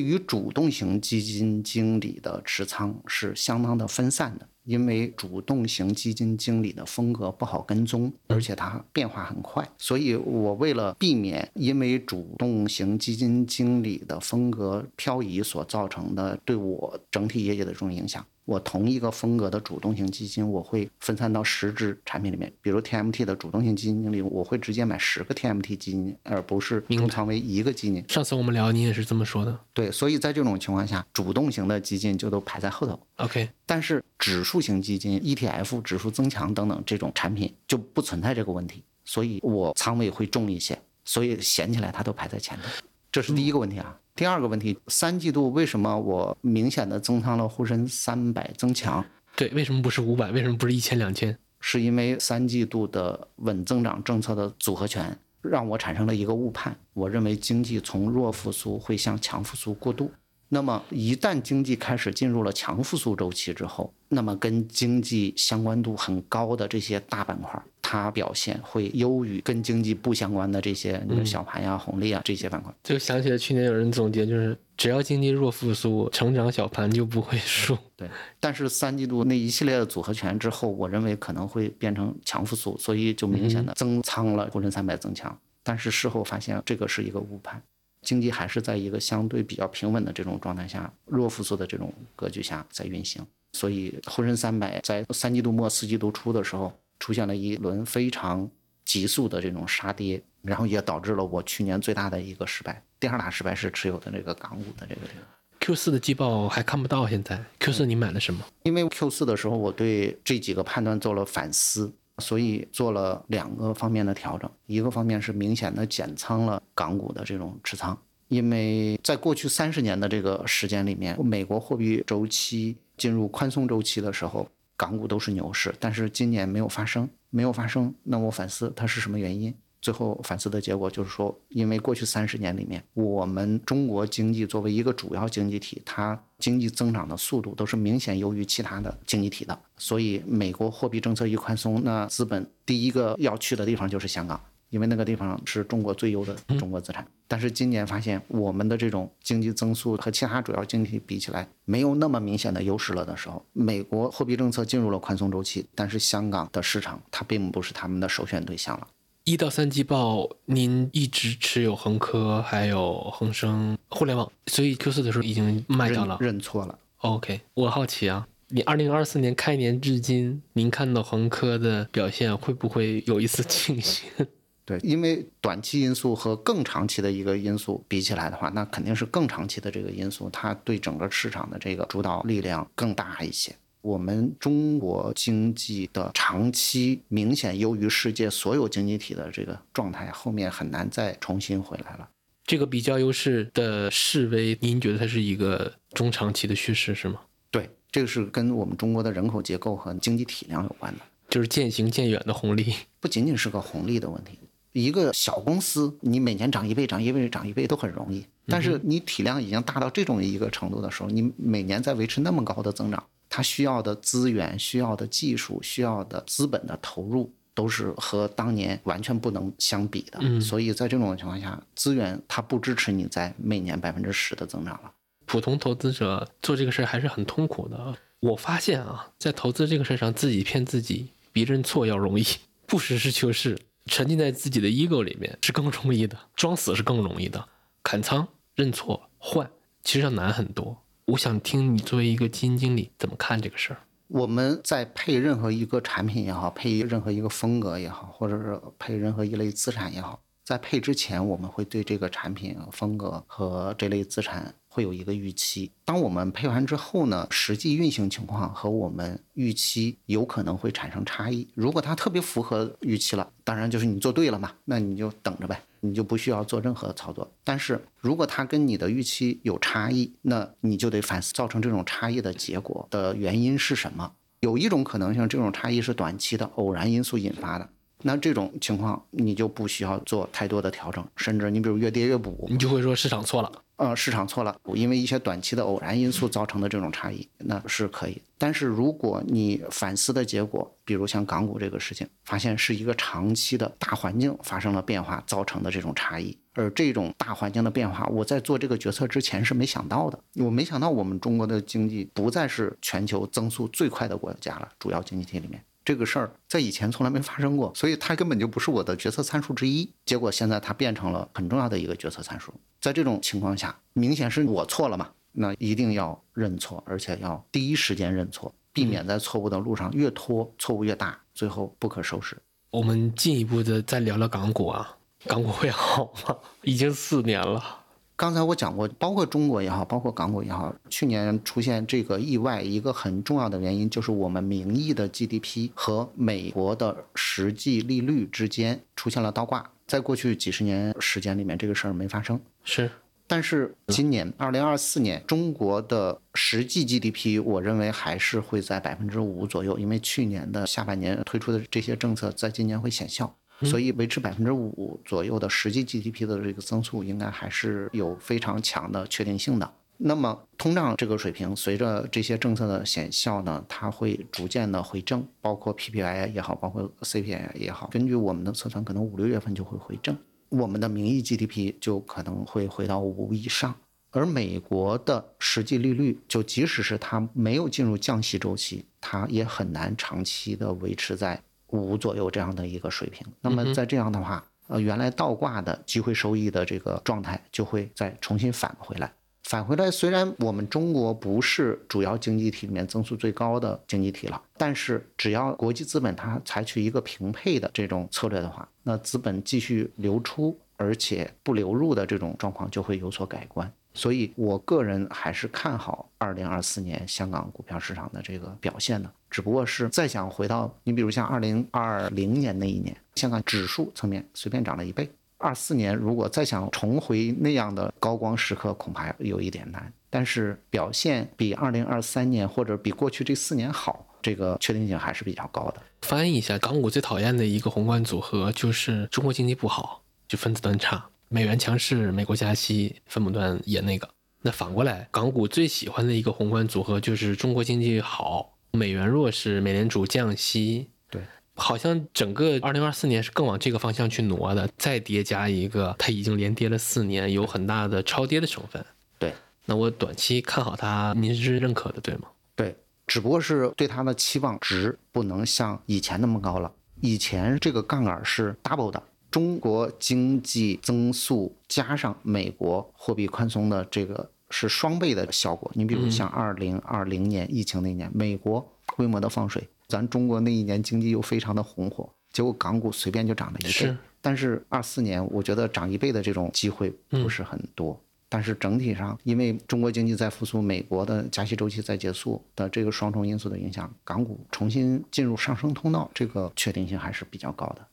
[0.00, 18.24] 于主动型基金经理的持仓是相当的分散的，因为主动型基金经理的风格不好跟踪，而且它变化很快，所以我为了避免因为主动型基金经理的风格漂移所造成的对我整体业绩的这种影响。
[18.44, 22.52] 我同一个风格的主动型基金，我会分散到十只产品里面。
[22.60, 28.04] 比如 TMT 的主动型基金经理，我会直接买十个 TMT 基金，而不是重仓为一个基金。
[28.08, 29.58] 上次我们聊，你也是这么说的。
[29.72, 32.98] 对，所以在这种情况下，主动型的基金就都排在后头。
[33.16, 42.68] OK，但是指数型基金、ETF、指数增强等等这种产品就不存在这个问题，所以我仓位会重一些，所以闲起来它都排在前头。
[43.12, 43.98] 这是第一个问题啊。
[44.16, 49.04] 第二个问题，三季度为什么我明显的增仓了沪深三百增强？
[49.36, 50.30] 对，为什么不是五百？
[50.30, 51.36] 为什么不是一千两千？
[51.60, 60.10] 是因为三季度的稳增长政策的组合拳让我产生了一个误判，我认为经济从弱复苏会向强复苏过渡。
[60.54, 67.60] 那么一旦经济开始进入了强复苏周期之后，那么跟经济相关度很高的这些大板块。
[67.80, 72.72] 它表现会优于跟经济不相关的这些，小盘呀、红利啊这些板块。
[72.82, 77.76] 就想起来去年有人总结，就是只要经济弱复苏，成长小盘就不会输。
[77.96, 85.38] 对，但是三季度那一系列的组合拳之后，我认为可能会变成强复苏，所以就明显的增仓了沪深三百增强。
[85.62, 87.62] 但是事后发现这个是一个误判，
[88.02, 93.26] 经济还是在一个相对比较平稳的这种状态下，弱复苏的这种格局下在运行。
[93.52, 96.72] 所以沪深三百在三季度末四季度初的时候。
[96.98, 98.48] 出现了一轮非常
[98.84, 102.80] 急速的这种杀跌，然后也导致了我去年最大的一个失败。
[103.00, 105.26] 第二大失败是持有的这个港股的这个这个
[105.58, 107.08] Q 四的季报还看不到。
[107.08, 108.44] 现在 Q 四你买了什么？
[108.62, 114.50] 因为 Q 四的时候我对这几个判断做了反思，所以做了两个方面的调整。
[114.66, 117.94] 一个方面是明显的减仓了港股的这种持仓，
[118.28, 124.48] 因为在过去三十年的这个时间里面，美国货币周期进入宽松周期的时候。
[124.74, 127.94] 港股都是牛市，但是今年没有发生，没有发生。
[128.02, 129.54] 那我反思它是什么原因？
[129.82, 139.58] 最后反思的结果就是说，因为过去三十年里面，我们中国经济作为一个主要经济体，它经济增长的速度都是明显优于其他的经济体的。
[139.76, 144.40] 所以美国货币政策一宽松，那资本第一个要去的地方就是香港。
[144.70, 158.86] 因为那个地方是中国最优的中国资产，但是今年发现我们的这种经济增速和其他主要经济体比起来没有那么明显的优势了的时候，美国货币政策进入了宽松周期，但是香港的市场它并不是他们的首选对象了。
[159.24, 166.76] 一到三季报，您一直持有恒科还有恒生互联网，所以 Q 四的时候已经卖掉了，认错了。
[166.98, 174.08] OK，我好奇啊，你二零二四年开年至今，您看到恒科的表现会不会有一丝庆幸？
[174.64, 183.54] 对，因为短期因素和更长期的一个因素比起来的话，那肯定是更长期的这个因素，它对整个市场的这个主导力量更大一些。
[183.82, 192.08] 我们中国经济的长期明显优于世界所有经济体的这个状态，后面很难再重新回来了。
[192.44, 197.20] 这个比较优势的示威，您觉得它是一个中长期的趋势是吗？
[197.50, 204.38] 对，这个是跟我们中国的人口结构和经济体量有关的，就是渐行渐远的红利， 不仅仅是个红利的问题。
[204.72, 208.24] 一个小公司，你每年涨一倍、涨一倍、涨一倍都很容易。
[208.46, 220.38] 但是你体量已经大到这种一个程度的时候，你每年在维持那么高的增长，它需要的资源、需要的技术、需要的资本的投入，都是和当年完全不能相比的。
[220.38, 224.92] 所以在这种情况下，资源它不支持你在每年百分之十的增长了。
[225.24, 227.96] 普通投资者做这个事儿还是很痛苦的。
[228.20, 232.26] 我发现啊，在投资这个事儿上，自己骗自己比认错要容易，
[232.66, 237.48] 不实事求是，沉浸在自己的 ego 里面是更容易的，装死是更容易的。
[237.82, 239.50] 砍仓、认错、换，
[239.82, 240.76] 其实要难很多。
[241.12, 243.80] 我想听你作为一个基金经理怎么看这个事儿。
[244.08, 254.54] 我们在配任何一个产品也好，配任何一个风格也好，或者是配任何一类资产也好，在配之前，我们会对这个产品风格和这类资产。
[254.74, 261.46] 会有一个预期，当我们配完之后呢，实际运行情况和我们预期有可能会产生差异。
[261.54, 267.30] 如果它特别符合预期了，当然就是你做对了嘛，那你就等着呗，你就不需要做任何操作。
[267.44, 274.12] 但是如果它跟你的预期有差异，那你就得反思造成这种差异的结果的原因是什么。
[274.40, 277.68] 有一种可能性，这种差异是短期的偶然因素引发的。
[278.02, 283.50] 那这种情况你就不需要做太多的调整，甚至你比如越跌越补，你就会说市场错了。
[283.76, 288.20] 呃，市场错了，因为一些短期的偶然因素造成的这种差异，那是可以。
[288.38, 300.18] 但是如果你反思的结果，比如像港股这个事情，发现是一个长期的大环境发生了变化造成的这种差异，而这种大环境的变化，我在做这个决策之前是没想到的。
[300.34, 305.60] 我没想到我们中国的经济不再是全球增速最快的国家了，主要经济体里面。
[305.84, 309.90] 这个事儿在以前从来没发生过，所以它根本就不是我的决策参数之一。
[310.04, 312.52] 结果现在它变成了很重要的一个决策参数。
[312.80, 315.10] 在这种情况下，明显是我错了嘛？
[315.32, 322.36] 那一定要认错，而且要第一时间认错，避免在错误的路上越拖错误越大，最后不可收拾。
[322.70, 326.36] 我们进一步的再聊聊港股啊，港股会好吗？
[326.62, 327.81] 已经四年了。
[328.22, 339.68] 刚才我讲过，包括中国也好，包括港股也好，去年出现这个意外，一个很重要的原因就是我们名义的 GDP 和美国的实际利率之间出现了倒挂。
[339.88, 342.40] 在过去几十年时间里面，这个事儿没发生。
[342.62, 342.88] 是，
[343.26, 353.34] 但是今年二零二四年，中国的实际 GDP，我认为还是会在百分之五左右，因为去年的下半年推出的这些政策，在今年会显效。
[353.64, 359.72] 所以维持百分之五左右的实际 GDP 的这个增速，应该还是有非常强的确定性的。
[360.04, 370.16] 那么通胀这个水平，随着这些政策的显效呢，它会逐渐的回正，包括 PPI 也好，包括 CPI 也好，根据我们的测算，可能五六月份就会回正，
[370.48, 373.74] 我们的名义 GDP 就可能会回到五以上。
[374.10, 381.40] 而美国的实际利率，就即使是它没有进入降息周期，它也很难长期的维持在。
[381.72, 389.12] 五左右这样的一个水平，那么在这样的话，呃，原来倒挂的机会收益的这个状态就会再重新返回来。
[389.44, 403.70] 返回来，虽然我们中国不是主要经济体里面增速最高的经济体了，但是只要国际资本它采取一个平配的这种策略的话，那资本继续流出而且不流入的这种状况就会有所改观。
[403.94, 409.10] 所以，我个人还是看好二零二四年香港股票市场的这个表现的。
[409.30, 415.10] 只不过是再想回到你，比如像二零二零年那一年，香港指数层面随便涨了一倍。
[415.38, 419.92] 二四年如果再想重回那样的高光时刻，恐怕有一点难。
[420.08, 425.82] 但是表现比二零二三年或者比过去这四年好，这个确定性还是比较高的。
[426.02, 431.06] 翻译一下，港股最讨厌的一个宏观组合就是中国经济不好，就分子端差。
[431.32, 434.06] 美元强势，美国加息，分母端也那个。
[434.42, 440.90] 那反过来，港股最喜欢的一个宏观组合就是中国经济好，美元弱势，美联储降息。
[441.08, 441.22] 对，
[441.54, 444.68] 好像整个二零二四年是更往这个方向去挪的。
[444.76, 448.84] 再叠加一个，它已经连跌了四年，有很大的超跌的成分。
[449.18, 449.32] 对，
[449.64, 452.28] 那我短期看好它，您是认可的，对吗？
[452.54, 456.70] 对，只不过是对它的期望值不能像以前那么高了。
[457.00, 459.02] 以前这个杠杆是 double 的。
[459.32, 465.68] 中国经济增速加上美国货币宽松的这个是双倍的效果。
[465.74, 473.70] 你比如像二零二零年疫情那年，美国规模的放水，咱中国那一年经济又非常的红火，结果港股随便就涨了一倍。
[473.70, 473.96] 是。
[474.20, 477.98] 但是二四年我觉得涨一倍的这种机会不是很多。
[478.28, 487.86] 但是整体上，因为中国经济在复苏，美国的加息周期在结束的这个双重因素的影响，港股重新进入上升通道，这个确定性还是比较高的。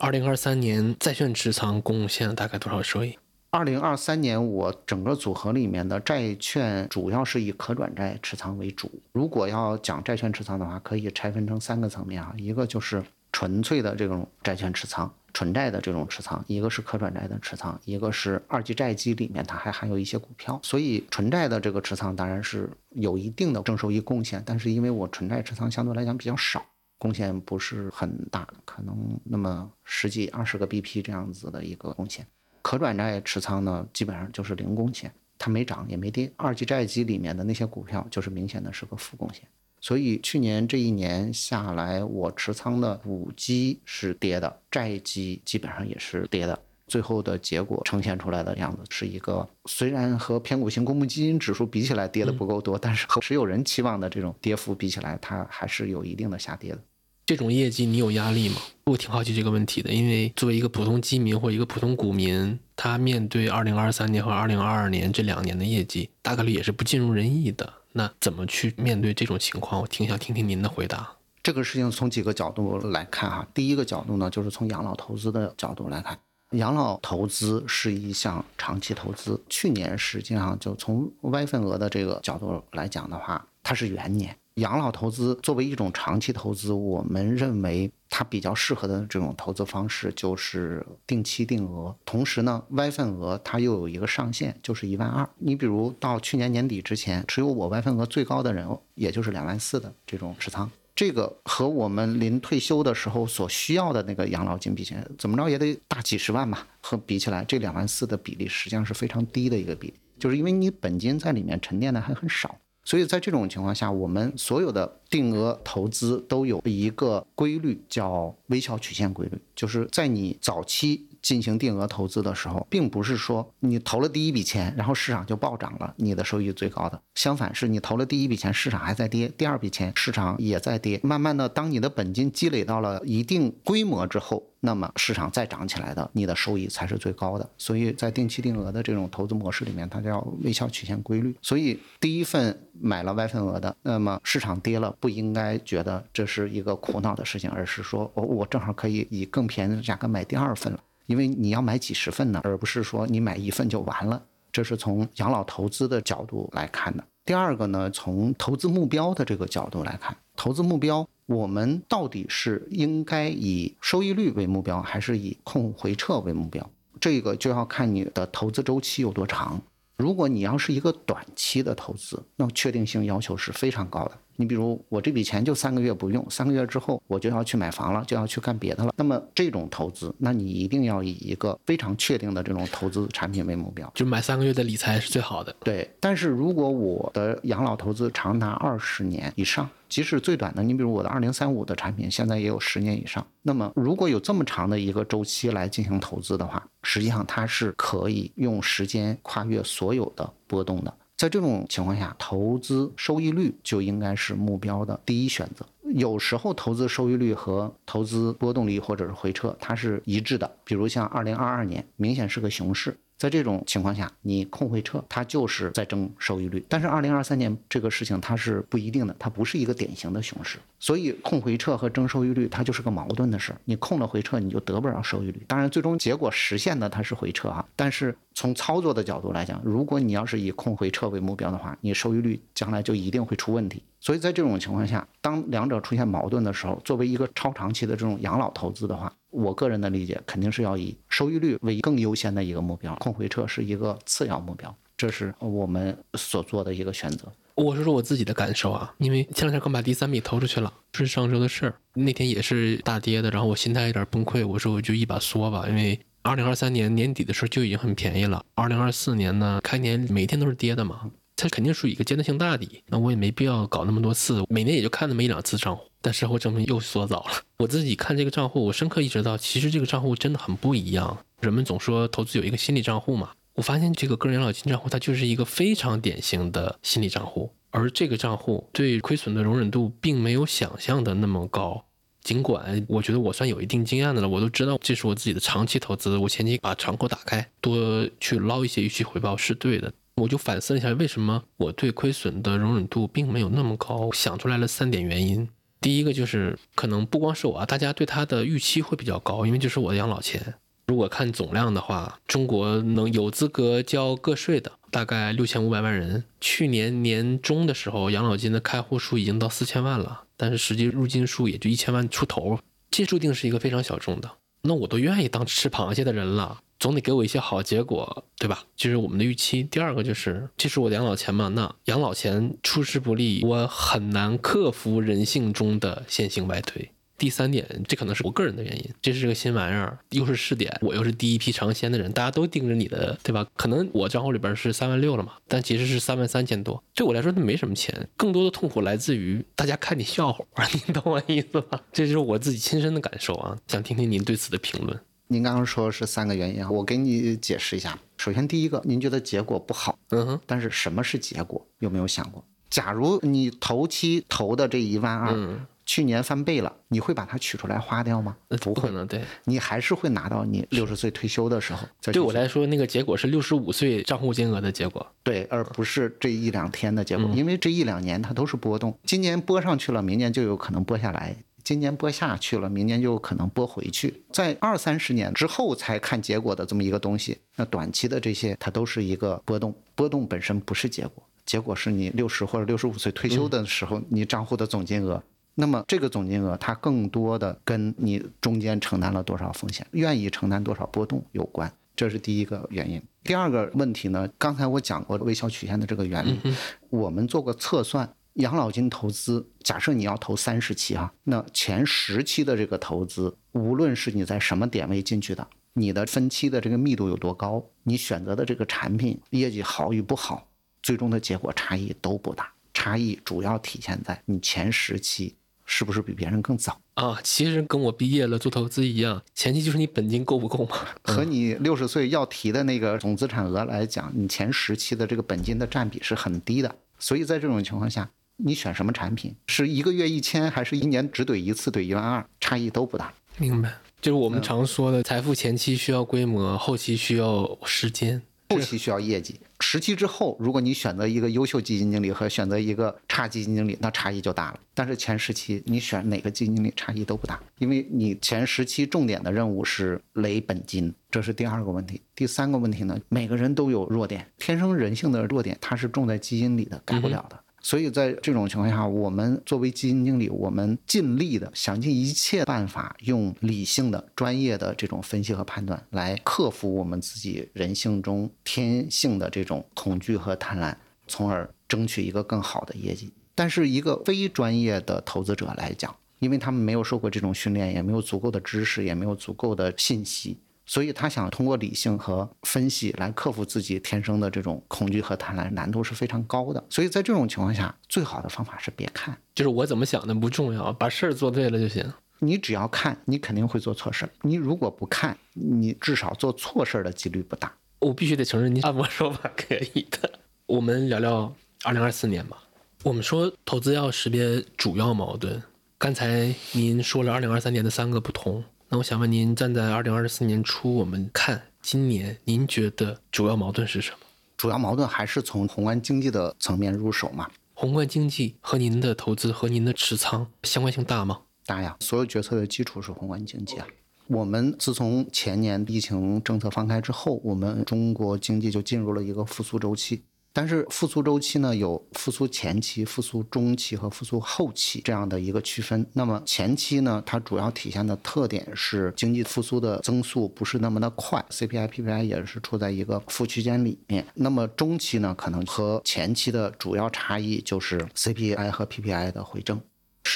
[0.00, 3.18] 二零二三年债券持仓贡献大概多少收益？
[3.50, 8.88] 二零二三年我整个组合里面的债券主要是以可转债持仓为主。
[9.10, 20.60] 如果要讲债券持仓的话，可以拆分成三个层面啊，一个就是纯粹的这种债券持仓，纯债的这种持仓；一个是可转债的持仓；一个是二级债基里面它还含有一些股票。
[20.62, 26.64] 所以纯债的这个持仓当然是有一定的正收益贡献，但是因为我纯债持仓相对来讲比较少。
[26.98, 32.26] 贡献不是很大，可能那么十几二十个 BP 这样子的一个贡献。
[32.60, 35.12] 可转债持仓呢，基本上就是零贡献。
[35.38, 36.28] 它没涨也没跌。
[36.36, 39.44] 二级债基里面的那些股票就是明显的是个负贡献。
[39.80, 46.60] 所以去年这一年下来，我持仓的股基是跌的，债基基本上也是跌的。
[46.88, 56.78] 最后的结果呈现出来的样子是一个，虽然和偏股型公募基金指数比起来跌的不够多，但是和持有人期望的这种跌幅比起来，它还是有一定的下跌的。
[57.26, 58.56] 这种业绩你有压力吗？
[58.86, 67.70] 我挺好奇这个问题的，因为作为一个普通基民或一个普通股民，他面对二零二三年和二零二二年这两年的业绩，大概率也是不尽如人意的。
[67.92, 69.82] 那怎么去面对这种情况？
[69.82, 71.16] 我挺想听听您的回答。
[71.42, 76.18] 这个事情从几个角度来看哈，第一个角度呢，就是从养老投资的角度来看。
[76.52, 79.38] 养老投资是一项长期投资。
[79.50, 84.34] 去年实际上就从 Y 份额的这个角度来讲的话，它是元年。
[84.54, 91.94] 养老投资作为一种长期投资，我们认为它比较适合的这种投资方式就是定期定额。
[92.04, 95.28] 同时呢，Y 份额它又有一个上限，就是一万二。
[95.36, 100.68] 你比如到去年年底之前，持有我 Y 份额最高的人，也就是两万四的这种持仓。
[100.98, 106.66] 这个和我们临退休的时候所需要的那个养老金比起来，怎么着也得大几十万吧？
[106.80, 121.06] 和比起来，这两万四的比例实际上是非常低的一个比例，就是因为你本金在里面沉淀的还很少，所以在这种情况下，我们所有的定额投资都有一个规律，叫微笑曲线规律，就是在你早期。
[121.22, 127.00] 进行定额投资的时候，并不是说你投了第一笔钱，然后市场就暴涨了，你的收益最高的。
[127.14, 131.00] 相反，是你投了第一笔钱，市场还在跌；第二笔钱，市场也在跌。
[131.02, 137.48] 慢慢的，当你的本金积累到了一定规模之后，那么市场再涨起来的，你的收益才是最高的。
[137.58, 141.36] 所以在定期定额的这种投资模式里面，它叫微笑曲线规律。
[141.42, 150.80] 所以第一份买了 Y 份额的，那么市场跌了，不应该觉得这是一个苦恼的事情，而是说我我正好可以以更便宜的价格买第二份了。
[151.08, 154.22] 因为你要买几十份呢，而不是说你买一份就完了。
[154.52, 157.04] 这是从养老投资的角度来看的。
[157.24, 166.68] 第二个呢，从投资目标的这个角度来看，投资目标我们到底是应该以收益率为目标，还是以控回撤为目标？
[167.00, 169.60] 这个就要看你的投资周期有多长。
[169.96, 174.12] 如果你要是一个短期的投资，那确定性要求是非常高的。
[174.40, 178.94] 你比如我这笔钱就三个月不用，三个月之后我就要去买房了，就要去干别的了。
[178.96, 185.54] 那么这种投资，那你一定要以一个非常确定的这种投资产品为目标，就买三个月的理财是最好的。
[185.64, 193.26] 对，但是如果我的养老投资长达二十年以上，即使最短的，你比如我的二零三五的产品，现在也有十年以上。
[193.42, 200.94] 那么如果有这么长的一个周期来进行投资的话，实际上它是可以用时间跨越所有的波动的。
[201.18, 205.66] 在这种情况下，投资收益率就应该是目标的第一选择。
[205.94, 210.48] 有时候投资收益率和投资波动率或者是回撤，它是一致的。
[210.62, 212.96] 比如像二零二二年，明显是个熊市。
[213.18, 216.64] 在这种情况下，你控回撤，它就是在争收益率。
[216.68, 223.52] 但是二零二三年这个事情它是不一定的，它不是一个典型的熊市，所以控回撤和争收益率它就是个矛盾的事。
[223.64, 225.42] 你控了回撤，你就得不了收益率。
[225.48, 227.66] 当然，最终结果实现的它是回撤啊。
[227.74, 233.82] 但是从操作的角度来讲，如果你要是以控回撤为目标的话，你收益率将来就一定会出问题。
[233.98, 247.30] 所以在这种情况下，当两者出现矛盾的时候，作为一个超长期的这种养老投资的话，我个人的理解肯定是要以收益率为更优先的一个目标，控回撤是一个次要目标，这是我们所做的一个选择。
[247.54, 261.10] 我说说我自己的感受啊，因为前两天刚把第三笔投出去了，是上周的事儿，那天也是大跌的，然后我心态有点崩溃，我说我就一把缩吧，因为二零二三年年底的时候就已经很便宜了，二零二四年呢开年每天都是跌的嘛。
[261.40, 265.84] 它肯定属于一个阶段性大底，那我也没必要搞那么多次，每年也就看那么一两次账户。
[266.00, 267.30] 但事后证明又缩早了。
[267.58, 271.16] 我自己看这个账户，我深刻意识到，其实这个账户真的很不一样。
[271.40, 281.84] 人们总说投资有一个心理账户嘛，我发现这个个人养老金账户它就是一个非常典型的心理账户，而这个账户对亏损的容忍度并没有想象的那么高。
[282.22, 289.92] 尽管我觉得我算有一定经验的了，我都知道这是我自己的长期投资，我前期把敞口打开，多去捞一些预期回报是对的。
[290.18, 294.10] 我就反思了一下，为什么我对亏损的容忍度并没有那么高？
[294.12, 295.48] 想出来了三点原因。
[295.80, 300.54] 第一个就是，可能不光是我啊，大家对它的预期会比较高，因为这是我的养老钱。
[300.86, 306.24] 如果看总量的话，中国能有资格交个税的大概六千五百万人。
[306.40, 312.58] 去年年中的时候，养老金的开户数已经到四千万了，但是实际入金数也就一千万出头，
[312.90, 314.30] 这注定是一个非常小众的。
[314.62, 316.60] 那我都愿意当吃螃蟹的人了。
[316.78, 318.64] 总得给我一些好结果，对吧？
[318.76, 319.62] 这是我们的预期。
[319.64, 321.48] 第二个就是，这是我的养老钱嘛？
[321.48, 326.90] 那养老钱出师不利，我很难克服人性中的线性外推。
[327.16, 333.44] 第三点，这可能是我个人的原因，这是个新玩意儿，又是试点，我又是第一批尝鲜的人，大家都盯着你的，对吧？
[333.56, 340.46] 可能我账户里边是三万六了嘛，但其实是三万三千多，对我来说那没什么钱，更多的痛苦来自于大家看你笑话，
[340.86, 341.82] 你懂我意思吧？
[341.92, 344.96] 这就是我自己亲身的感受啊，想听听您对此的评论。
[345.30, 347.98] 您刚刚说是三个原因啊，我给你解释一下。
[348.16, 351.64] 首先，第一个，您觉得结果不好，嗯哼，但是什么是结果？
[351.78, 352.42] 有没有想过？
[352.70, 358.36] 假如你头期投的这一万二，嗯，去年翻倍了，你会把它取出来花掉吗？
[358.62, 361.86] 不会，能，对，你还是会拿到你六十岁退休的时候。
[362.12, 365.06] 对我来说，那个结果是六十五岁账户金额的结果。
[365.22, 371.36] 对，而不是这一两天的结果，嗯因为这一两年它都是波动，今年拨上去了，明年就有可能拨下来。
[371.68, 385.22] 今年播下去了，明年就有可能播回去，在二三十年之后才看结果的这么一个东西，那短期的这些它都是一个波动，波动本身不是结果，结果是你六十或者六十五岁退休的时候，你账户的总金额。
[385.56, 393.02] 那么这个总金额，它更多的跟你中间承担了多少风险，愿意承担多少波动有关，这是第一个原因。
[393.24, 396.40] 第二个问题呢，刚才我讲过微笑曲线的这个原理，
[396.88, 410.48] 我们做过测算，养老金投资，假设你要投三十期啊，那前十期的这个投资，无论是你在什么点位进去的，你的分期的这个密度有多高，你选择的这个产品业绩好与不好，
[410.82, 416.80] 最终的结果差异都不大，差异主要体现在你前十期是不是比别人更早。
[416.94, 420.76] 啊，其实跟我毕业了做投资一样，前期就是你本金够不够嘛。
[421.02, 433.12] 和你六十岁要提的那个总资产额来讲，你前十期的这个本金的占比是很低的，所以在这种情况下，你选什么产品，是一个月一千，还是一年只怼一次怼一万二，差异都不大。
[433.36, 438.22] 明白，就是我们常说的，财富前期需要规模，后期需要时间。
[438.50, 444.60] 后期需要业绩，十期之后，如果你选择一个优秀基金经理和选择一个差基金经理，那差异就大了。
[444.72, 452.00] 但是前十期你选哪个基金经理差异都不大，因为你前十期重点的任务是累本金，这是第二个问题。
[452.14, 457.38] 第三个问题呢，每个人都有弱点，天生人性的弱点，它是种在基因里的，改不了的。
[457.60, 470.74] 所以在这种情况下，我们作为基金经理，我们尽力的想尽一切办法，用理性的、专业的这种分析和判断，来克服我们自己人性中天性的这种恐惧和贪婪，
[471.06, 473.12] 从而争取一个更好的业绩。
[473.34, 480.38] 但是，一个非专业的投资者来讲，因为他们没有受过这种训练，也没有足够的知识，也没有足够的信息，
[480.68, 486.62] 所以他想通过理性和分析来克服自己天生的这种恐惧和贪婪，难度是非常高的。
[486.68, 489.16] 所以在这种情况下，最好的方法是别看。
[489.34, 491.92] 就是我怎么想的不重要，把事儿做对了就行。
[492.20, 494.10] 你只要看，你肯定会做错事儿。
[494.22, 497.52] 你如果不看，你至少做错事儿的几率不大。
[497.78, 500.18] 我必须得承认，你按我说法可以的。
[500.46, 502.36] 我们聊聊二零二四年吧。
[502.82, 505.42] 我们说投资要识别主要矛盾。
[505.78, 513.98] 刚才您说了二零二三年的三个不同，那我想问您，站在二零二四年初，我们看今年，您觉得主要矛盾是什么？
[514.36, 517.30] 主要矛盾还是从宏观经济的层面入手嘛。
[517.54, 521.22] 宏观经济和您的投资和您的持仓相关性大吗？
[521.46, 523.66] 大呀，所有决策的基础是宏观经济啊。
[524.06, 530.02] 我们自从前年疫情政策放开之后，我们中国经济就进入了一个复苏周期。
[530.32, 535.84] 但是复苏周期呢，有复苏前期、复苏中期和复苏后期这样的一个区分。
[535.94, 544.06] 那么前期呢，它主要体现的特点是经济复苏的增速不是那么的快，CPI、PPI 也是处在一个负区间里面。
[544.14, 549.60] 那么中期呢，可能和前期的主要差异就是 CPI 和 PPI 的回正。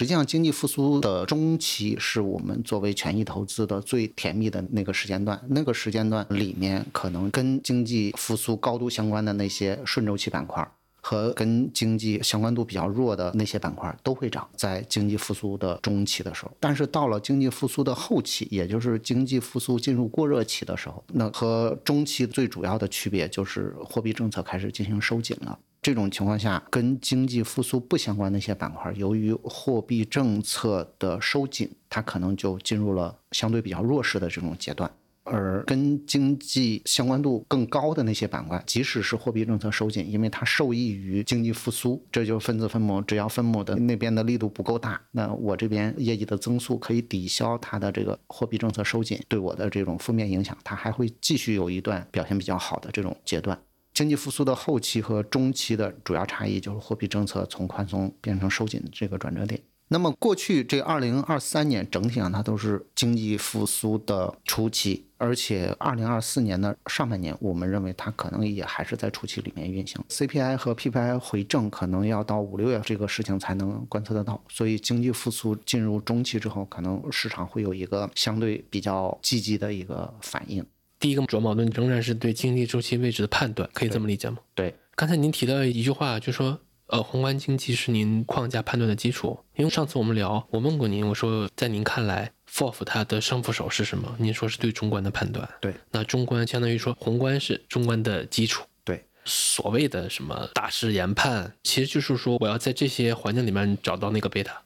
[0.02, 5.40] 实际上，经济复苏的中期是我们作为权益投资的最甜蜜的那个时间段。
[5.46, 10.68] 那个时间段里面，可能跟经济复苏高度相关的那些顺周期板块
[11.00, 16.50] 和跟经济相关度比较弱的那些板块都会涨，在经济复苏的中期的时候。
[16.58, 25.56] 但是到了经济复苏的后期，也就是经济复苏进入过热期的时候，那和中期最主要的区别就是货币政策开始进行收紧了。
[25.82, 34.88] 这种情况下，跟经济复苏不相关的一些板块，由于货币政策的收紧，它可能就进入了相对比较弱势的这种阶段。
[35.24, 53.58] 而跟经济相关度更高的那些板块，即使是货币政策收紧，因为它受益于经济复苏，这就是分子分母，只要分母的那边的力度不够大，那我这边业绩的增速可以抵消它的这个货币政策收紧对我的这种负面影响，它还会继续有一段表现比较好的这种阶段。
[53.94, 59.60] 经济复苏的后期和中期的主要差异就是货币政策从宽松变成收紧这个转折点。
[59.88, 70.02] 那么过去这二零二三年整体上它都是经济复苏的初期，而且二零二四年的上半年，我们认为它可能也还是在初期里面运行。
[70.08, 80.64] CPI 和 PPI 回正可能要到五六月这个事情才能观测得到，所以经济复苏进入中期之后，可能市场会有一个相对比较积极的一个反应。
[81.02, 84.38] 第一个主要矛盾仍然是对经济周期位置的判断，可以这么理解吗？
[84.54, 86.58] 对，刚才您提到一句话，就说。
[86.88, 89.38] 呃，宏观经济是您框架判断的基础。
[89.56, 94.14] 因为上次我们聊，我问过您，我说在您看来，FOF 它的胜负手是什么？
[94.18, 95.48] 您说是对中观的判断。
[95.58, 98.66] 对，那中观相当于说宏观是中观的基础。
[98.84, 104.62] 对，所谓的什么大师研判，其实就是说我要在这些环境里面找到那个贝塔。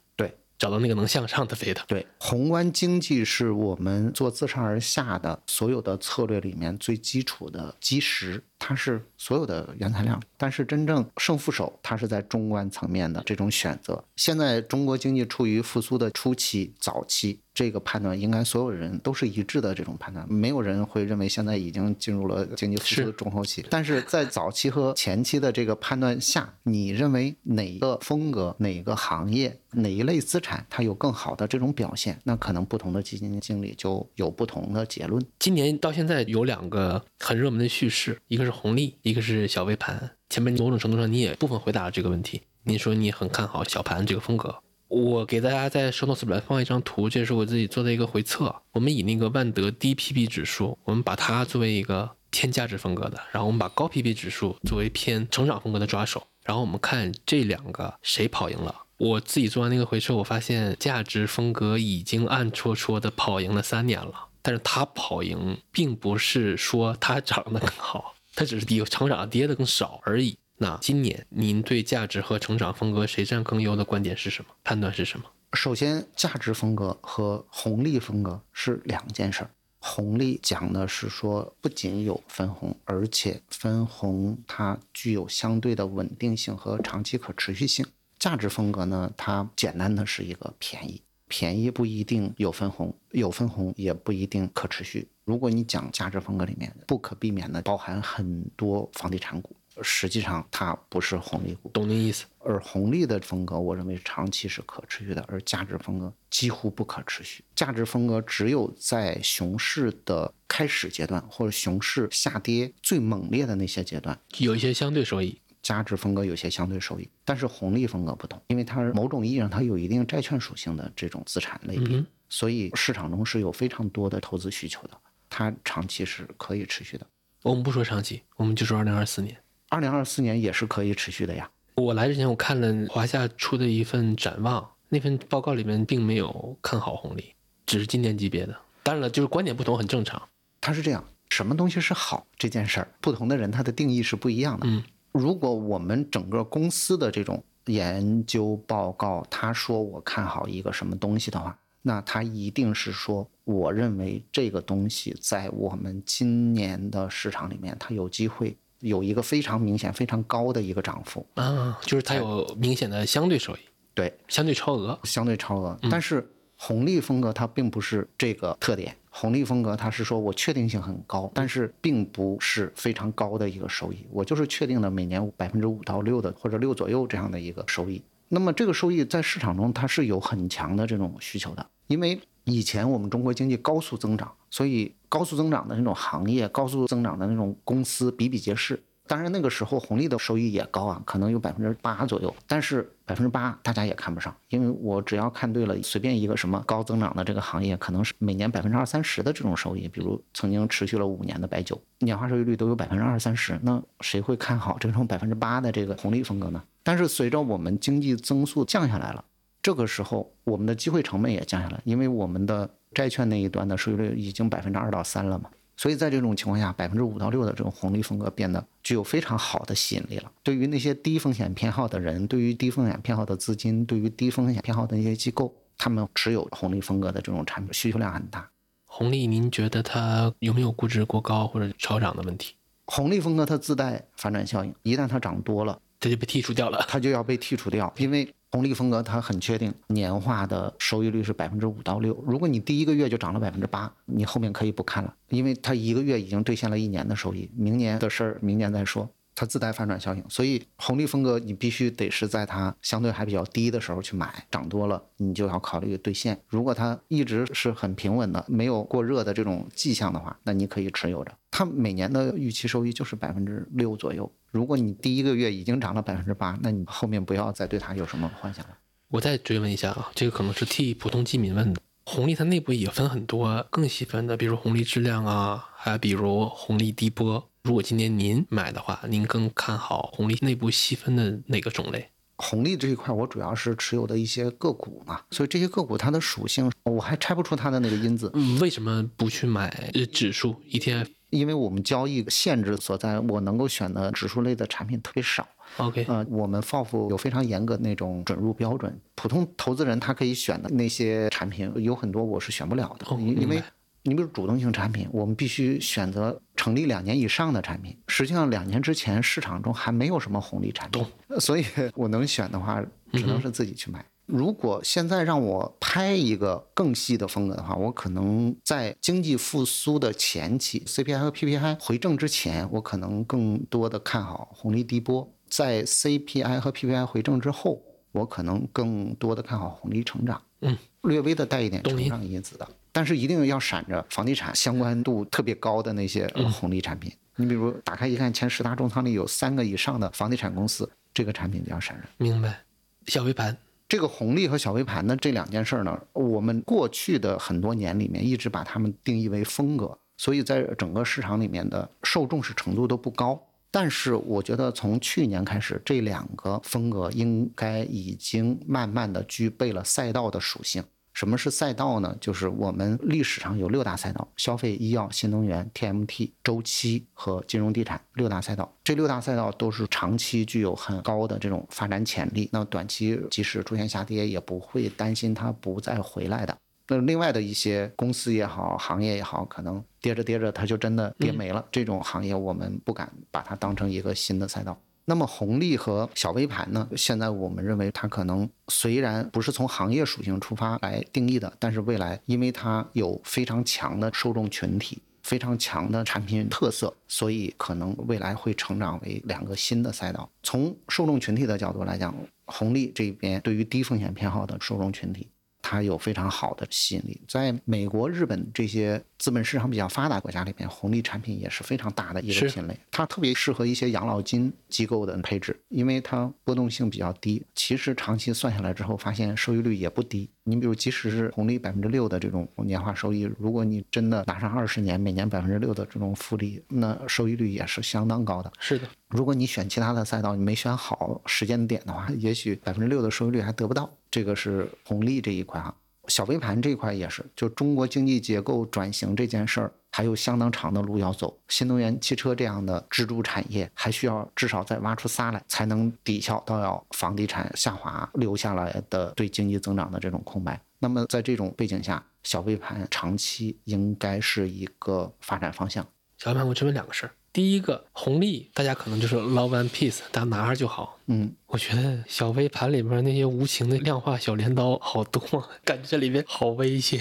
[0.57, 1.85] 找到那个能向上的贝塔。
[1.87, 8.43] 对，宏观经济是我们做自上而下的所有的策略里面最基础的基石。
[8.59, 14.03] 它是所有的原材料，但是真正胜负手，它是在中观层面的这种选择。
[14.17, 19.77] 现在中国经济处于复苏的初期、早期，这个判断应该所有人都是一致的。
[19.77, 23.63] 这种判断，没有人会认为现在已经进入了经济复苏的中后期。
[23.69, 32.19] 但是在早期和前期的这个判断下，你认为哪个风格、哪个行业、哪一类资产它有更好的这种表现？
[32.23, 35.23] 那可能不同的基金经理就有不同的结论。
[35.37, 40.11] 今年到现在有两个很热门的叙事，一个是红利，一个是小微盘。
[40.29, 42.41] 前面某种程度上你也部分回答了这个问题。
[42.63, 44.63] 你说你很看好小盘这个风格。
[44.87, 48.55] 我给大家在 show notes 里放一张图，这是我自己做的一个回测。
[48.71, 58.73] 我们以那个万德低 PB 指数，我们把它作为一个偏价值风格的，然后我们把高 PB 指数作为偏成长风格的抓手，然后我们看这两个谁跑赢了。
[58.97, 68.15] 我自己做完那个回测，我发现价值风格已经暗戳戳的跑赢了三年了，但是它跑赢并不是说它涨得更好。
[68.37, 70.37] 它只是比成长跌的更少而已。
[70.57, 74.51] 那今年您对价值和成长风格谁占更优的观点是什么？
[74.63, 75.25] 判断是什么？
[75.53, 79.49] 首先，价值风格和红利风格是两件事儿。
[79.79, 87.83] 红利讲的是说，不仅有分红，而且分红它具有相对的稳定性和长期可持续性。
[88.19, 95.07] 价值风格呢，它简单的是一个便宜，便宜不一定有分红，有分红也不一定可持续。
[95.25, 102.25] 如果你讲价值风格里面不可避免的包含很多房地产股，实际上它不是红利股，懂您意思。
[102.39, 107.43] 而红利的风格，我认为长期是可持续的，而价值风格几乎不可持续。
[107.53, 115.41] 价值风格只有在熊市的开始阶段或者熊市下跌最猛烈的那些阶段，有一些相对收益。
[115.61, 124.97] 价值风格有些相对收益，但是红利风格不同，因为它是某种意义上它有一定债券属性的这种资产类别，所以市场中是有非常多的投资需求的。
[125.29, 127.05] 它长期是可以持续的。
[127.43, 129.37] 我们不说长期，我们就说二零二四年。
[129.69, 131.49] 二零二四年也是可以持续的呀。
[131.75, 137.33] 我来之前我看了华夏出的一份展望，那份报告里面并没有看好红利，
[137.65, 138.57] 只是今年级别的。
[138.83, 140.21] 当然了，就是观点不同很正常。
[140.61, 144.65] 它是这样，什么东西是好这件事儿，不同的人他的定义是不一样的。
[144.67, 151.57] 嗯，如果我们整个公司的这种研究报告，他说我看好一个什么东西的话。
[151.83, 163.59] 那他一定是说，我认为这个东西在我们今年的市场里面，它有机会有一个非常明显、非常高的一个涨幅啊，就是它有明显的相对收益，
[163.93, 165.79] 对，相对超额，相对超额。
[165.89, 178.01] 但是红利风格它并不是这个特点，红利风格它是说我确定性很高，但是并不是非常高的一个收益，我就是确定的每年百分之五到六的或者六左右这样的一个收益。
[178.29, 188.81] 那么这个收益在市场中它是有很强的这种需求的，因为以前我们中国经济高速增长，所以高速增长的那种行业、高速增长的那种公司比比皆是。
[189.07, 206.61] 当然那个时候红利的收益也高啊，可能有百分之八左右，但是百分之八大家也看不上，因为我只要看对了，随便一个什么高增长的这个行业，可能是每年百分之二三十的这种收益，比如曾经持续了五年的白酒，年化收益率都有百分之二三十，那谁会看好这种百分之八的这个红利风格呢？
[206.83, 209.23] 但是随着我们经济增速降下来了，
[209.61, 220.31] 这个时候我们的机会成本也降下来，因为我们的债券那一端的收益率已经百分之二到三了嘛，所以在这种情况下，百分之五到六的这种红利风格变得具有非常好的吸引力了。
[220.43, 228.49] 对于那些低风险偏好的人，对于低风险偏好的资金，对于低风险偏好的那些机构，他们持有红利风格的这种产品需求量很大。
[228.85, 232.55] 红利，您觉得它有没有估值过高或者超涨的问题？
[232.85, 235.79] 红利风格它自带反转效应，一旦它涨多了。
[235.99, 242.17] 它就被剔除掉了，它就要被剔除掉，因为红利风格它很确定年化的收益率是百分之五到六。
[242.25, 249.09] 如果你第一个月就涨了百分之八，你后面可以不看了，因为它一个月已经兑现了一年的收益，明年的事儿明年再说。
[249.39, 256.39] 它自带反转效应，所以红利风格你必须得是在它相对还比较低的时候去买，涨多了你就要考虑兑现。
[256.47, 261.31] 如果它一直是很平稳的，没有过热的这种迹象的话，那你可以持有着。
[261.51, 264.31] 它每年的预期收益就是百分之六左右。
[264.51, 268.77] 如果你第一个月已经涨了百分之八，那你后面不要再对它有什么幻想了。
[269.09, 271.81] 我再追问一下啊，这个可能是替普通基民问的。
[272.05, 277.49] 红利它内部也分很多更细分的，比如红利质量啊，还比如红利低波。
[277.63, 282.09] 如果今年您买的话，您更看好红利内部细分的哪个种类？
[282.37, 288.31] 红利这一块，我主要是持有的一些个股嘛，所以这些个股它的属性，我还拆不出它的那个因子。
[288.35, 291.07] 嗯，为什么不去买指数 ETF？
[291.29, 295.47] 因为我们交易限制所在，我能够选的指数类的产品特别少。
[295.77, 303.61] OK，呃，我们 FOF 有非常严格那种准入标准，普通投资人他可以选的那些产品有很多我是选不了的，因因为。
[304.03, 307.93] 你比如主动性产品，我们必须选择成立两年以上的产品。
[308.07, 311.05] 实际上，两年之前市场中还没有什么红利产品，
[311.41, 314.05] 所以我能选的话，只能是自己去买。
[314.27, 330.41] 如果现在让我拍一个更细的风格的话，我可能在经济复苏的前期，CPI 和 PPI 回正之前，我可能更多的看好红利低波；在 CPI 和 PPI 回正之后，我可能更多的看好红利成长。
[330.59, 332.67] 嗯，略微的带一点成长因子的。
[332.91, 337.13] 但是一定要闪着房地产相关度特别高的那些红利产品。
[337.37, 342.05] 你比如打开一看，前十大重仓里有三个以上的房地产公司，这个产品比较闪人。
[342.17, 342.59] 明白。
[343.05, 343.55] 小微盘，
[343.89, 353.41] 这个红利和小微盘的这两件事呢，我们过去的很多年里面一直把它们定义为风格，所以在整个市场里面的受重视程度都不高。
[353.71, 360.83] 但是我觉得从去年开始，这两个风格应该已经慢慢的具备了赛道的属性。
[361.17, 362.15] 什么是赛道呢？
[362.21, 368.71] 就是我们历史上有六大赛道：消费、医药、新能源、TMT、周期和金融地产六大赛道。
[368.83, 372.47] 这六大赛道都是长期具有很高的这种发展潜力。
[372.53, 376.55] 那短期即使出现下跌，也不会担心它不再回来的。
[376.87, 381.65] 那另外的一些公司也好，行业也好，可能跌着跌着它就真的跌没了。
[381.71, 384.79] 这种行业我们不敢把它当成一个新的赛道。
[385.09, 386.85] 那么红利和小微盘呢？
[386.97, 400.29] 现在我们认为它可能虽然不是从行业属性出发来定义的，但是未来因为它有非常强的受众群体、非常强的产品特色，所以可能未来会成长为两个新的赛道。
[400.43, 405.29] 从受众群体的角度来讲，红利这边对于低风险偏好的受众群体。
[405.69, 412.79] 它有非常好的吸引力，在美国、日本这些资本市场比较发达国家里面，红利产品也是非常大的一个品类。
[412.89, 417.45] 它特别适合一些养老金机构的配置，因为它波动性比较低。
[417.53, 420.29] 其实长期算下来之后，发现收益率也不低。
[420.47, 428.49] 你比如，即使是红利百分之六的这种年化收益，如果你真的拿上二十年，每年百分之六的这种复利，那收益率也是相当高的。
[428.57, 433.89] 是的，如果你选其他的赛道，你没选好时间点的话，也许百分之六的收益率还得不到。
[434.09, 435.75] 这个是红利这一块哈，
[436.07, 441.37] 小微盘这块也是，就中国经济结构转型这件事儿，还有相当长的路要走。
[441.47, 450.59] 新能源汽车这样的支柱产业，还需要至少再挖出仨来，才能抵消到要房地产下滑留下来的对经济增长的这种空白。
[450.79, 455.85] 那么在这种背景下，小微盘长期应该是一个发展方向。
[456.17, 457.11] 小微盘，我只问两个事儿。
[457.37, 460.97] 第一个红利，大家可能就是 love and peace，大家拿着就好。
[461.05, 465.21] 嗯，我觉得小微盘里面那些无情的量化小镰刀好多，
[465.63, 466.99] 感觉这里面好危险。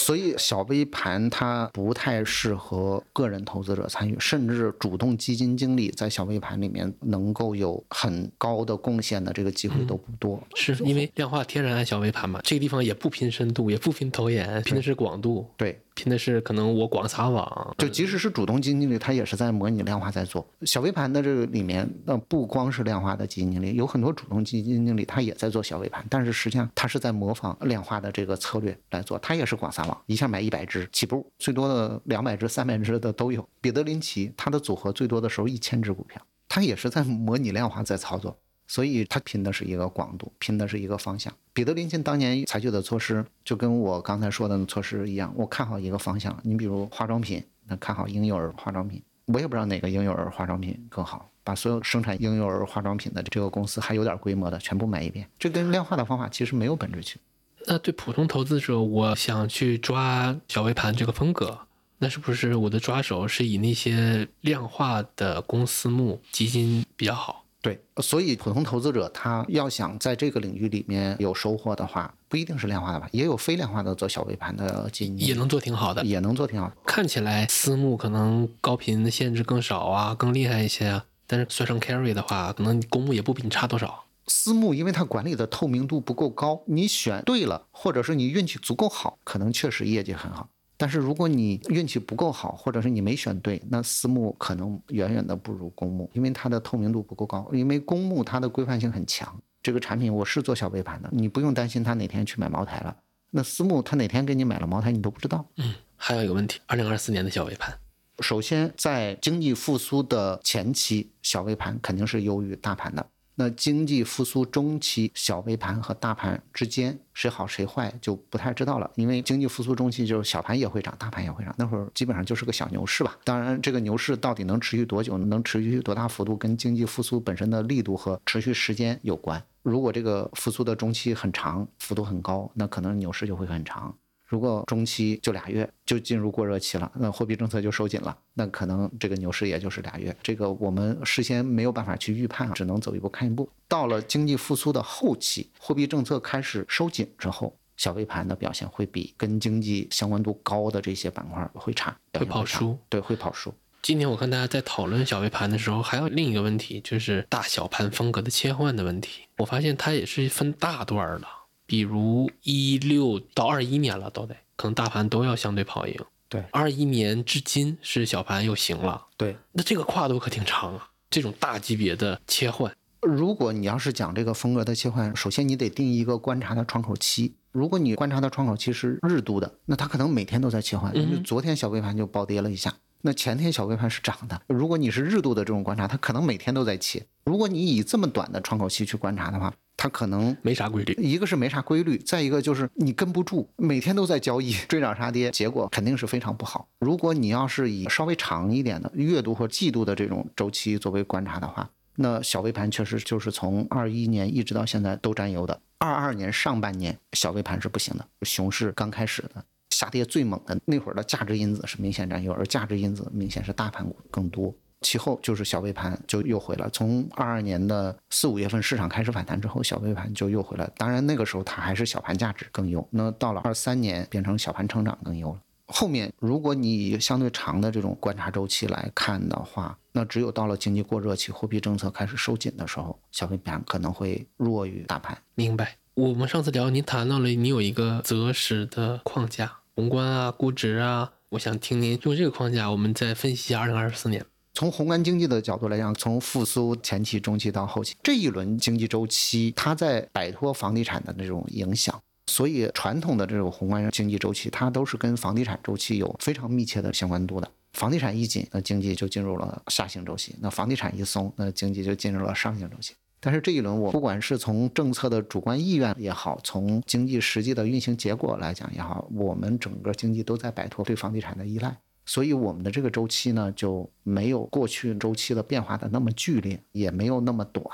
[0.00, 10.38] 所以小微盘它不太适合个人投资者参与，甚至主动基金经理在小微盘里面能够有很高的贡献的这个机会都不多。
[10.54, 15.48] 是因为量化天然按小微盘嘛，这个地方也不拼深度，也不拼投研，拼的是广度。
[15.56, 15.80] 对。
[15.94, 33.46] 拼的是可能我广撒网，就即使是主动基金经理，他也是在模拟量化在做小微盘的这个里面，那不光是量化的基金经理，有很多主动基金经理他也在做小微盘，但是实际上他是在模仿量化的这个策略来做，他也是广撒网，一下买一百只起步，最多的两百只、三百只的都有。
[33.60, 38.36] 彼得林奇他的组合最多的时候一千只股票，他也是在模拟量化在操作。
[38.72, 41.30] 所以他拼的是一个广度，拼的是一个方向。
[41.52, 45.30] 彼得林奇当年采取的措施，就跟我刚才说的措施一样。
[45.36, 49.02] 我看好一个方向，你比如化妆品，那看好婴幼儿化妆品。
[49.26, 55.28] 我也不知道哪个婴幼儿化妆品更好，把所有生产婴幼儿化妆品的这个公司还有点规模的全部买一遍。
[55.38, 57.74] 这跟量化的方法其实没有本质区别。
[57.74, 61.58] 那对普通投资者，我想去抓小微盘这个风格，
[61.98, 67.41] 那是不是我的抓手是以那些量化的公司募基金比较好？
[67.62, 76.72] 对，所以普通投资者他要想在这个领域里面有收获的话，不一定是量化的吧，也有非量化的做小微盘的基金，也能做挺好的，也能做挺好。
[76.84, 81.04] 看起来私募可能高频的限制更少啊，更厉害一些啊。
[81.28, 84.04] 但是算上 carry 的话，可能公募也不比你差多少。
[84.26, 90.48] 私募因为它管理的透明度不够高，你选对了，或者是你运气足够好，可能确实业绩很好。
[90.82, 97.48] 但是如果你运气不够好，或者是你没选对，那私募可能远远的不如公募，因为它的透明度不够高。
[97.52, 102.96] 因为公募它的规范性很强，这个产品我是做小微盘的，你不用担心他哪天去买茅台了。
[103.30, 105.46] 那私募他哪天给你买了茅台，你都不知道。
[105.58, 107.72] 嗯，还有一个问题，二零二四年的小微盘，
[108.18, 113.06] 首先在经济复苏的前期，小微盘肯定是优于大盘的。
[113.42, 118.88] 那经济复苏中期，小微盘和大盘之间谁好谁坏就不太知道了。
[118.94, 123.18] 因为经济复苏中期就是小盘也会涨，大盘也会涨，那会儿基本上就是个小牛市吧。
[123.24, 129.42] 当然，这个牛市到底能持续多久，能持续多大幅度，跟经济复苏本身的力度和持续时间有关。
[129.64, 133.92] 如果这个复苏的中期很长，幅度很高，那可能牛市就会很长。
[134.32, 140.16] 如果中期就俩月就进入过热期了，那货币政策就收紧了，那可能这个牛市也就是俩月。
[140.22, 143.46] 这个我们事先没有办法去预判，只能走一步看一步。
[143.68, 152.78] 到了经济复苏的后期，货币政策开始收紧之后，小微盘的表现会比跟经济相关度高的这些板块会差，会跑输。
[152.88, 153.52] 对，会跑输。
[153.82, 159.24] 今天我看大家在讨论小微盘的时候，还有另一个问题，就是大小盘风格的切换的问题。
[159.36, 161.26] 我发现它也是分大段的。
[161.66, 165.96] 比如一六到二一年了，都得可能大盘都要相对跑赢。
[166.28, 169.06] 对，二一年至今是小盘又行了。
[169.16, 170.88] 对，那这个跨度可挺长啊。
[171.10, 177.34] 这种大级别的切换，如果你要是讲这个风格的切换，首先你得定一个观察的窗口期。
[177.50, 180.90] 如果你观察的窗口期是日度的，那它可能每天都在切换。
[180.94, 181.22] 嗯。
[181.22, 184.40] 昨天小微盘就暴跌了一下，那前天小微盘是涨的。
[184.46, 187.04] 如果你是日度的这种观察，它可能每天都在切。
[187.24, 196.68] 如果你以这么短的窗口期去观察的话，它可能没啥规律，一个是没啥规律，再一个就是你跟不住，每天都在交易，追涨杀跌，结果肯定是非常不好。
[196.78, 205.60] 如果你要是以稍微长一点的月度或季度的这种周期作为观察的话，那小微盘确实就是从二一年一直到现在都占优的。
[205.78, 214.54] 二二年上半年小微盘是不行的，熊市刚开始的下跌最猛的那会儿的价值因子是明显占优，而价值因子明显是大盘股更多。
[214.82, 216.68] 其后就是小微盘就又回了。
[216.70, 220.68] 从二二年的四五月份市场开始反弹之后，小微盘就又回来。
[220.76, 222.86] 当然那个时候它还是小盘价值更优。
[222.90, 225.40] 那到了二三年变成小盘成长更优了。
[225.68, 235.16] 后面如果你以相对长的这种观察周期来看的话，那只有到了经济过热期、货币政策开始收紧的时候，小微盘可能会弱于大盘。
[235.36, 235.76] 明白。
[235.94, 244.22] 我们上次聊您谈到了你有一个择时的框架，宏观啊、估值啊，我想听您用这个框架，我们再分析一下二零二四年。
[244.52, 257.50] 从宏观经济的角度来讲，从复苏前期、中期到后期这一轮经济周期，它在摆脱房地产的那种影响，所以传统的这种宏观经济周期，它都是跟房地产周期有非常密切的相关度的。
[257.72, 262.92] 房地产一紧，那经济就进入了下行周期；那房地产一松，那经济就进入了上行周期。
[263.24, 271.76] 但是这一轮，我不管是从政策的主观意愿也好，从经济实际的运行结果来讲也好，我们整个经济都在摆脱对房地产的依赖。
[272.04, 277.64] 所以我们的这个周期呢，就没有过去周期的变化的那么剧烈，也没有那么短。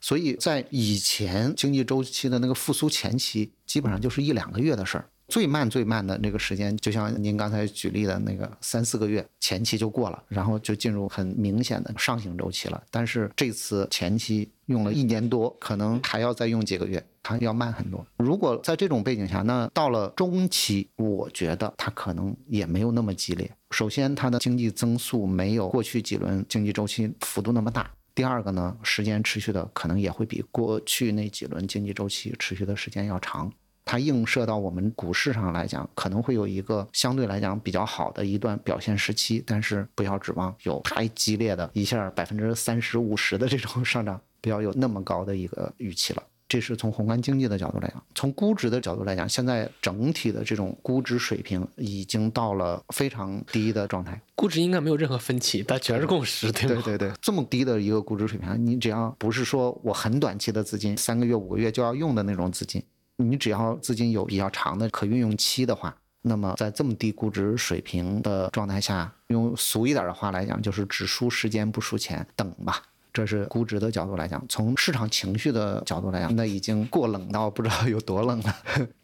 [0.00, 5.10] 所以在以前经济周期的那个复苏前期，基本上就是一两个月的事儿。
[5.28, 12.82] 最慢最慢的那个时间，就像您刚才举例的那个三四个月前期就过了，然后就进入很明显的上行周期了。
[12.90, 18.06] 但是这次前期用了一年多，可能还要再用几个月，它要慢很多。
[18.18, 23.50] 如果在这种背景下，那到了中期，我觉得它可能也没有那么激烈。
[23.72, 27.90] 首先，它的经济增速没有过去几轮经济周期幅度那么大。
[28.14, 33.52] 第二个呢，时间持续的可能也会比过去那几轮经济周期持续的时间要长。
[33.86, 46.22] 它映射到我们股市上来讲，可能会有一个相对来讲比较好的一段表现时期，但是不要指望有太激烈的一下百分之三十五十的这种上涨，不要有那么高的一个预期了。
[46.48, 54.20] 这是从宏观经济的角度来讲，从估值的角度来讲，现在整体的这种估值水平已经到了非常低的状态。
[54.36, 56.82] 估值应该没有任何分歧，但全是共识，对吗？
[56.84, 62.80] 对对对，这么低的一个估值水平，你只要不是说我很短期的资金，三个月五个月就要用的那种资金，
[63.16, 72.82] 你只要资金有比较长的可运用期的话，那么在这么低估值水平的状态下，用俗一点的话来讲，就是只输时间不输钱，等吧。
[73.12, 78.54] 这是估值的角度来讲，从市场情绪的角度来讲，那已经过冷到不知道有多冷了。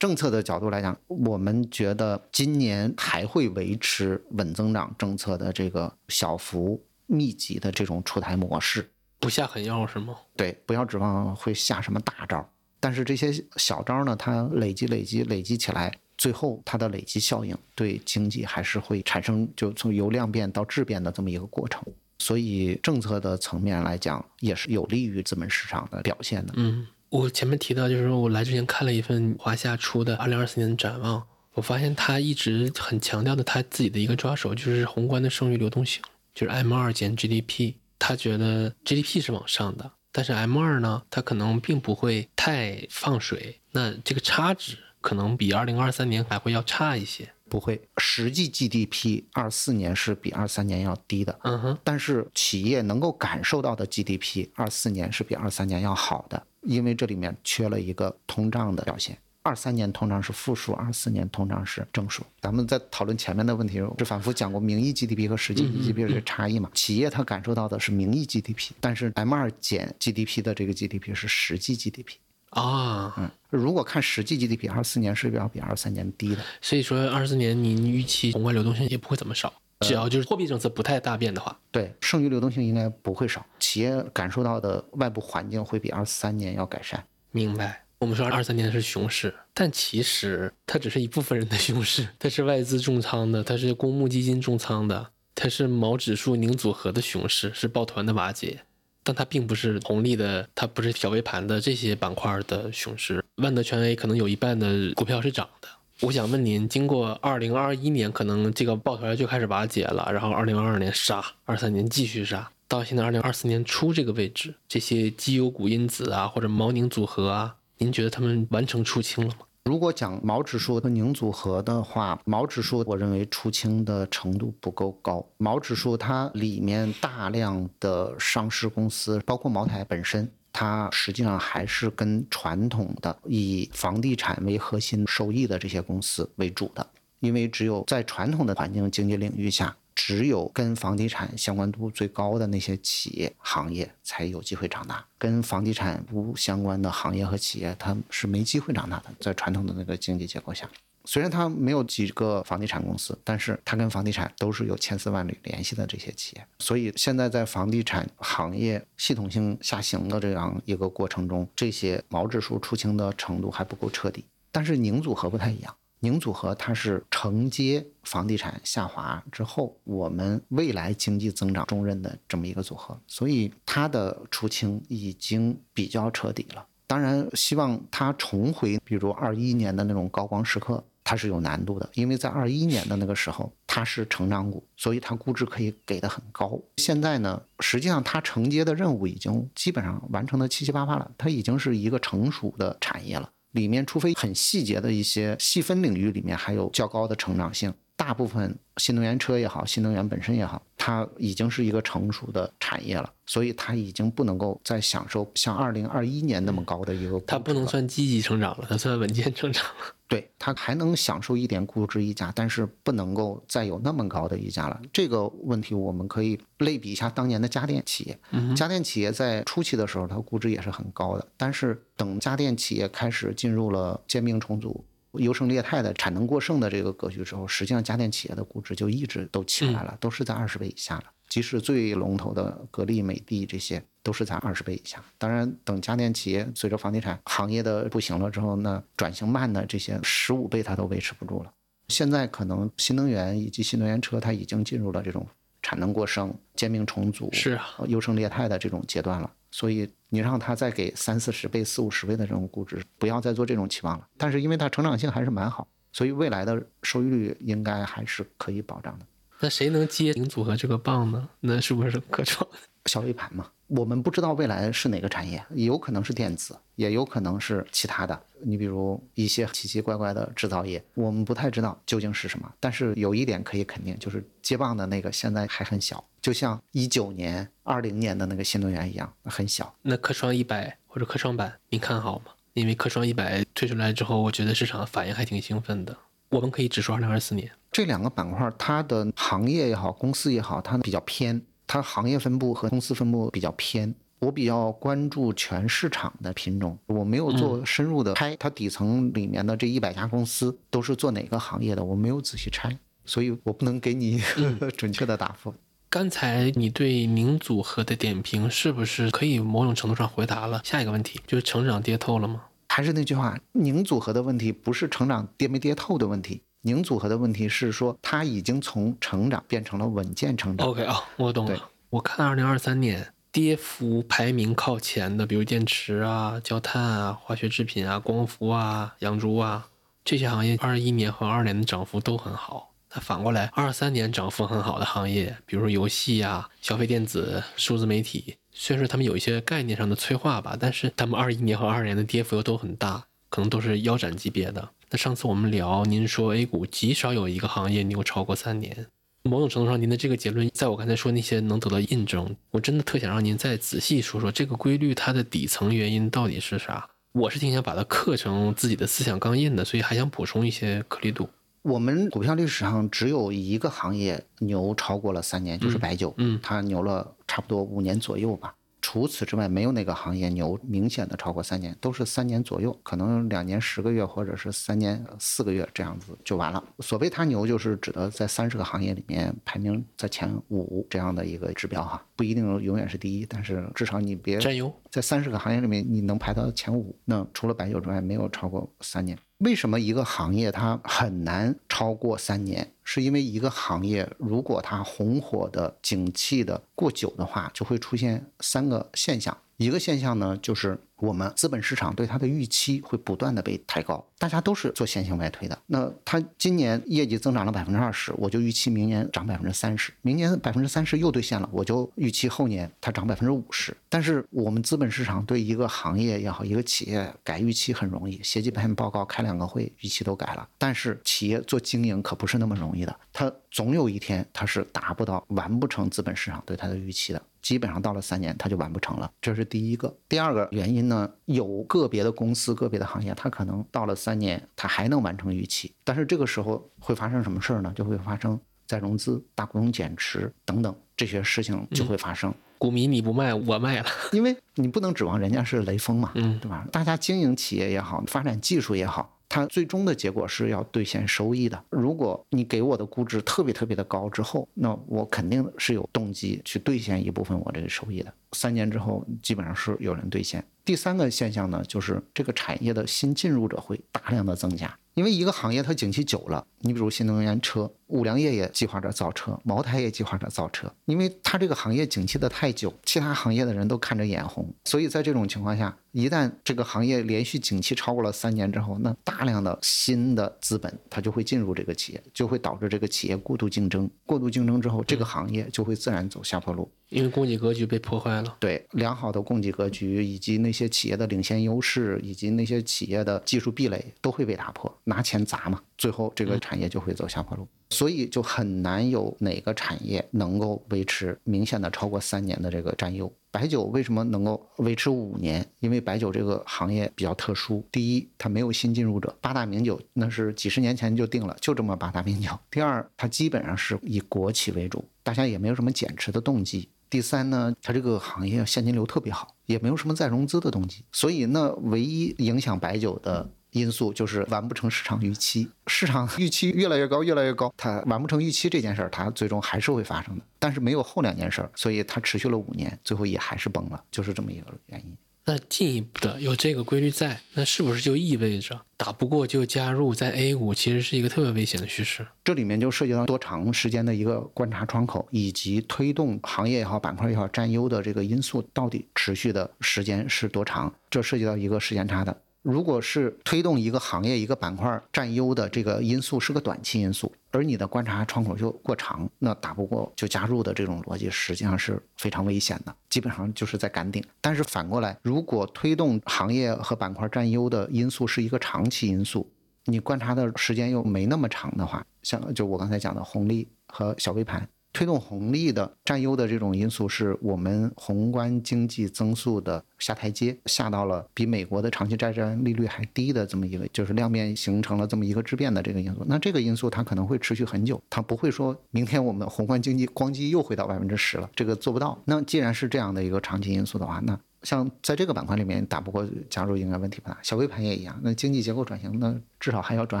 [0.00, 8.90] 政策的角度来讲，我们觉得今年还会维持稳增长政策的这个小幅密集的这种出台模式，
[9.20, 10.16] 不下狠药是吗？
[10.34, 12.50] 对，不要指望会下什么大招。
[12.80, 21.82] 但是这些小招呢，它累积、累积、累积起来，最后它的累积效应对经济还是会产生，就从由量变到质变的这么一个过程。
[22.18, 26.52] 所以政策的层面来讲，也是有利于资本市场的表现的。
[26.56, 31.22] 嗯，我前面提到，就是说我来之前看了一份华夏出的二零二四年的展望，
[31.54, 36.02] 我发现他一直很强调的他自己的一个抓手，就是宏观的剩余流动性，
[36.34, 37.74] 就是 M 二减 GDP。
[37.98, 47.32] 他觉得 GDP 是往上的，但是 M 二呢，它可能并不会太放水，那这个差值可能比二零二三年还会要差一些。
[47.48, 59.18] 不会，实际 GDP 二四年是比二三年要低的，嗯哼，但是企业能够感受到的 GDP 二四年是比二三年要好的，因为这里面缺了一个通胀的表现。
[59.42, 62.22] 二三年通常是负数，二四年通常是正数。
[62.40, 66.70] 咱们在讨论前面的问题时，是反复讲过名义 GDP 和实际 GDP 这个差异嘛？
[66.74, 72.16] 企业它感受到的是名义 GDP，但是 M 二减 GDP 的这个 GDP 是实际 GDP
[72.50, 73.14] 啊。
[73.16, 76.42] 嗯，如果看实际 GDP，二四年是要比二三年低的。
[76.60, 83.46] 所以说，二四年您预期宏观流动性也不会怎么少，只要就是货币政策不太大变的话，对，剩余流动性应该不会少。
[83.58, 87.02] 企业感受到的外部环境会比二三年要改善。
[87.30, 87.84] 明白。
[88.00, 98.62] 我们说二三年是熊市，但其实它只是一部分人的熊市，它是外资重仓的，它是公募基金重仓的，它是毛指数拧组合的熊市，是抱团的瓦解，
[99.04, 103.22] 但它并不是红利的，它不是小微盘的这些板块的熊市。
[103.36, 105.68] 万德全 A 可能有一半的股票是涨的。
[106.00, 117.56] 我想问您，经过二零二一年可能这个抱团就开始瓦解了，然后二零二二年杀，二三年继续杀，到现在二零二四年初这个位置，这些绩优股因子啊，或者毛宁组合啊。
[117.82, 119.46] 您觉得他们完成出清了吗？
[119.64, 125.26] 如果讲毛指数和宁组合的话，毛指数我认为出清的程度不够高。
[125.38, 136.86] 毛指数它里面大量的上市公司，包括茅台本身，它实际上还是跟传统的以房地产为核心收益的这些公司为主的，
[137.20, 139.74] 因为只有在传统的环境经济领域下。
[140.02, 149.10] 只有跟房地产相关度最高的那些企业行业才有机会长大，跟房地产不相关的行业和企业，它是没机会长大的。
[149.20, 150.66] 在传统的那个经济结构下，
[151.04, 156.46] 虽然它没有几个房地产公司，但是它跟房地产都是有千丝万缕联系的这些企业。
[156.60, 164.24] 所以现在在房地产行业系统性下行的这样一个过程中，这些毛指数出清的程度还不够彻底。
[164.50, 165.76] 但是宁组合不太一样。
[166.00, 176.66] 宁组合它是承接房地产下滑之后，我们未来经济增长重任的这么一个组合，所以它的出清已经比较彻底了。
[176.86, 186.58] 当然，希望它重回比如二一年的那种高光时刻，它是有难度的，因为在二一年的那个时候它是成长股，所以它估值可以给的很高。
[186.78, 193.30] 现在呢，实际上它承接的任务已经基本上完成的七七八八了，它已经是一个成熟的产业了。
[193.52, 207.20] 里面，除非很细节的一些细分领域里面还有较高的成长性，大部分新能源车也好，新能源本身也好，它已经是一个成熟的产业了，所以它已经不能够再享受像二零二一年那么高的一个。
[207.26, 209.94] 它不能算积极成长了，它算稳健成长了。
[210.08, 214.80] 对它还能享受一点估值溢价，但是不能够再有那么高的溢价了。
[214.90, 218.18] 这个问题我们可以类比一下当年的家电企业。
[218.56, 224.82] 家电企业在初期的时候，它估值也是很高的，但是等家电企业开始进入了兼并重组、
[225.14, 231.04] 优胜劣汰的产能过剩的这个格局之后，实际上家电企业的估值就一直都起来了，都是在二十倍以下了。
[231.28, 233.82] 即使最龙头的格力、美的这些。
[234.02, 234.98] 都是在二十倍以下。
[235.18, 241.52] 当然，等家电企业随着房地产行业的不行了之后，那转型慢的这些十五倍它都维持不住了。
[241.88, 245.26] 现在可能新能源以及新能源车它已经进入了这种
[245.60, 249.30] 产能过剩、兼并重组、是啊，优胜劣汰的这种阶段了。
[249.50, 254.06] 所以你让他再给三四十倍、四五十倍的这种估值，不要再做这种期望了。
[254.16, 259.06] 但是因为它成长性还是蛮好，所以未来的收益率应该还是可以保障的。
[259.40, 261.28] 那谁能接零组合这个棒呢？
[261.40, 262.48] 那是不是科创？
[262.86, 268.18] 小微盘嘛，我们不知道未来是哪个产业，有可能是电子，也有可能是其他的。
[268.42, 272.50] 你比如一些奇奇怪怪的制造业，我们不太知道究竟是什么。
[272.58, 279.74] 但是有一点可以肯定，就是接棒的那个现在还很小，就像一九年、二零年的那个新能源一样，很小。
[279.82, 282.32] 那科创一百或者科创板，您看好吗？
[282.54, 285.96] 因为科创一百推出来之后，我觉得市场反应还挺兴奋的。
[286.30, 291.40] 我们可以只说二零二四年这两个板块，它的行业也好，公司也好，它比较偏。
[291.72, 304.20] 它行业分布和公司分布比较偏，我比较关注全市场的品种，我没有做深入的拆，它底层里面的这一百家公司都是做哪个行业的，我没有仔细拆，所以我不能给你
[304.76, 305.54] 准确的答复。
[305.88, 312.46] 刚才你对宁组合的点评是不是可以某种程度上回答了下一个问题，就是成长跌透了吗？
[312.68, 316.42] 还是那句话，宁组合的问题不是成长跌没跌透的问题。
[316.62, 320.66] 宁组合的问题是说，它已经从成长变成了稳健成长。
[320.66, 321.70] OK 啊，我懂了。
[321.90, 329.68] 我看二零二三年跌幅排名靠前的，比如电池啊、焦炭啊、化学制品啊、光伏啊、养猪啊
[330.04, 332.72] 这些行业，二一年和二年的涨幅都很好。
[332.92, 344.68] 那反过来，二三年涨幅很好的行业，比如说游戏啊、消费电子、数字媒体，虽然说他们有一些概念上的催化吧，但是他们二一年和二年的跌幅又都很大，可能都是腰斩级别的。
[344.90, 348.86] 那上次我们聊，您说 A 股极少有一个行业牛超过三年。
[349.22, 352.34] 某种程度上，您的这个结论，在我刚才说那些能得到印证。
[352.50, 356.88] 我真的特想让您再仔细说说这个规律，它的底层原因到底是啥？
[357.12, 361.28] 我是挺想把它刻成自己的思想钢印的，所以还想补充一些颗粒度。
[361.62, 368.54] 我们股票历史上只有一个行业牛超过了三年，就是白酒，嗯，它牛了差不多五年左右吧。
[368.82, 376.62] 除此之外，没有哪个行业牛明显的超过三年，都是三年左右，可能两年十个月或者是三年四个月这样子就完了。
[376.80, 389.18] 所谓它牛，就是指的在三十个行业里面排名在前五这样的一个指标哈，不一定永远是第一，但是至少你别占优，在三十个行业里面你能排到前五，那除了白酒之外，没有超过三年。
[389.40, 392.72] 为什么一个行业它很难超过三年？
[392.84, 399.36] 是因为一个行业如果它红火的、景气的过久的话，就会出现三个现象。
[399.56, 404.04] 一个现象呢，就是我们资本市场对它的预期会不断的被抬高。
[404.18, 413.74] 大家都是做线性外推的，那它今年业绩增长了百分之二十，我就预期明年涨百分之三十，明年百分之三十又兑现了，我就预期后年它涨百分之五十。
[413.88, 420.46] 但是我们资本市场对一个行业也好，一个企业改预期很容易，写几篇报告，开两个会，预期都改了。
[420.58, 427.22] 但是企业做经营可不是那么容易的，它总有一天它是达不到、完不成资本市场对它的预期的。
[427.40, 429.96] 基本上到了三年，它就完不成了，这是第一个。
[430.10, 437.72] 第二个原因呢，有个别的公司、个别的行业，它可能到了三年，它还能完成预期，但是这个时候会发生什么事儿呢？
[437.74, 442.34] 就会发生再融资、大股东减持等等这些事情就会发生。
[442.58, 446.66] 股民你不卖，我卖了，因为你不能指望人家是雷锋嘛，嗯，对吧？
[446.70, 449.16] 大家经营企业也好，发展技术也好。
[449.30, 451.64] 它最终的结果是要兑现收益的。
[451.70, 458.12] 如果你给我的估值特别特别的高之后，那我肯定是有动机去兑现一部分我这个收益的。
[458.32, 460.44] 三年之后，基本上是有人兑现。
[460.64, 464.76] 第三个现象呢，就是这个产业的新进入者会大量的增加。
[464.94, 486.70] 因为一个行业它景气久了，你比如新能源车，五粮液也计划着造车，茅台也计划着造车，因为它这个行业景气的太久，其他行业的人都看着眼红，所以在这种情况下，一旦这个行业连续景气超过了三年之后，那大量的新的资本它就会进入这个企业，就会导致这个企业过度竞争，过度竞争之后，这个行业就会自然走下坡路。
[486.90, 488.36] 因为供给格局被破坏了。
[488.40, 497.46] 对，良好的供给格局以及那些企业的领先优势，以及那些企业的技术壁垒都会被打破，拿钱砸嘛，最后这个产业就会走下坡路。
[497.70, 503.10] 所以就很难有哪个产业能够维持明显的超过三年的这个占优。
[503.30, 505.46] 白酒为什么能够维持五年？
[505.60, 507.64] 因为白酒这个行业比较特殊。
[507.70, 512.30] 第一，它没有新进入者，八大名酒那是几十年前就定了，就这么八大名酒。
[512.50, 516.68] 第二，它基本上是以国企为主，大家也没有什么减持的动机。
[516.90, 525.48] 第三呢，它这个行业现金流特别好，也没有什么再融资的动机，所以那唯一影响白酒的因素就是完不成市场预期。
[525.66, 530.24] 市场预期越来越高，越来越高，它完不成预期这件事儿，它最终还是会发生的。
[530.38, 534.96] 但是没有后两件事儿，所以它持续了五年，最后也还是崩了，就是这么一个原因。
[535.26, 542.04] 那进一步的有这个规律在，那是不是就意味着打不过就加入，在 A 股其实是一个特别危险的趋势？
[542.24, 550.74] 这里面就涉及到多长时间的一个观察窗口，以及推动行业也好、板块也好占优的这个因素到底持续的时间是多长？
[550.88, 552.22] 这涉及到一个时间差的。
[552.42, 564.02] 如果是推动一个行业、一个板块占优的这个因素是个短期因素，而你的观察窗口就过长，那打不过就加入的这种逻辑实际上是非常危险的，基本上就是在赶顶。
[564.22, 569.30] 但是反过来，如果推动行业和板块占优的因素是一个长期因素，
[569.66, 574.48] 你观察的时间又没那么长的话，像就我刚才讲的红利和小微盘。
[574.72, 586.04] 推动红利的占优的这种因素，是我们宏观经济增速的下台阶，下到了比美国的长期债券利率还低的这么一个，就是量变形成了这么一个质变的这个因素。
[586.06, 592.00] 那这个因素它可能会持续很久，它不会说明天我们宏观经济咣叽又回到百分之十了，这个做不到。
[592.04, 594.18] 那既然是这样的一个长期因素的话，那。
[594.42, 597.98] 像在这个板块里面打不过加入应该问题不大，小微盘也一样。
[598.02, 600.00] 那经济结构转型，呢至少还要转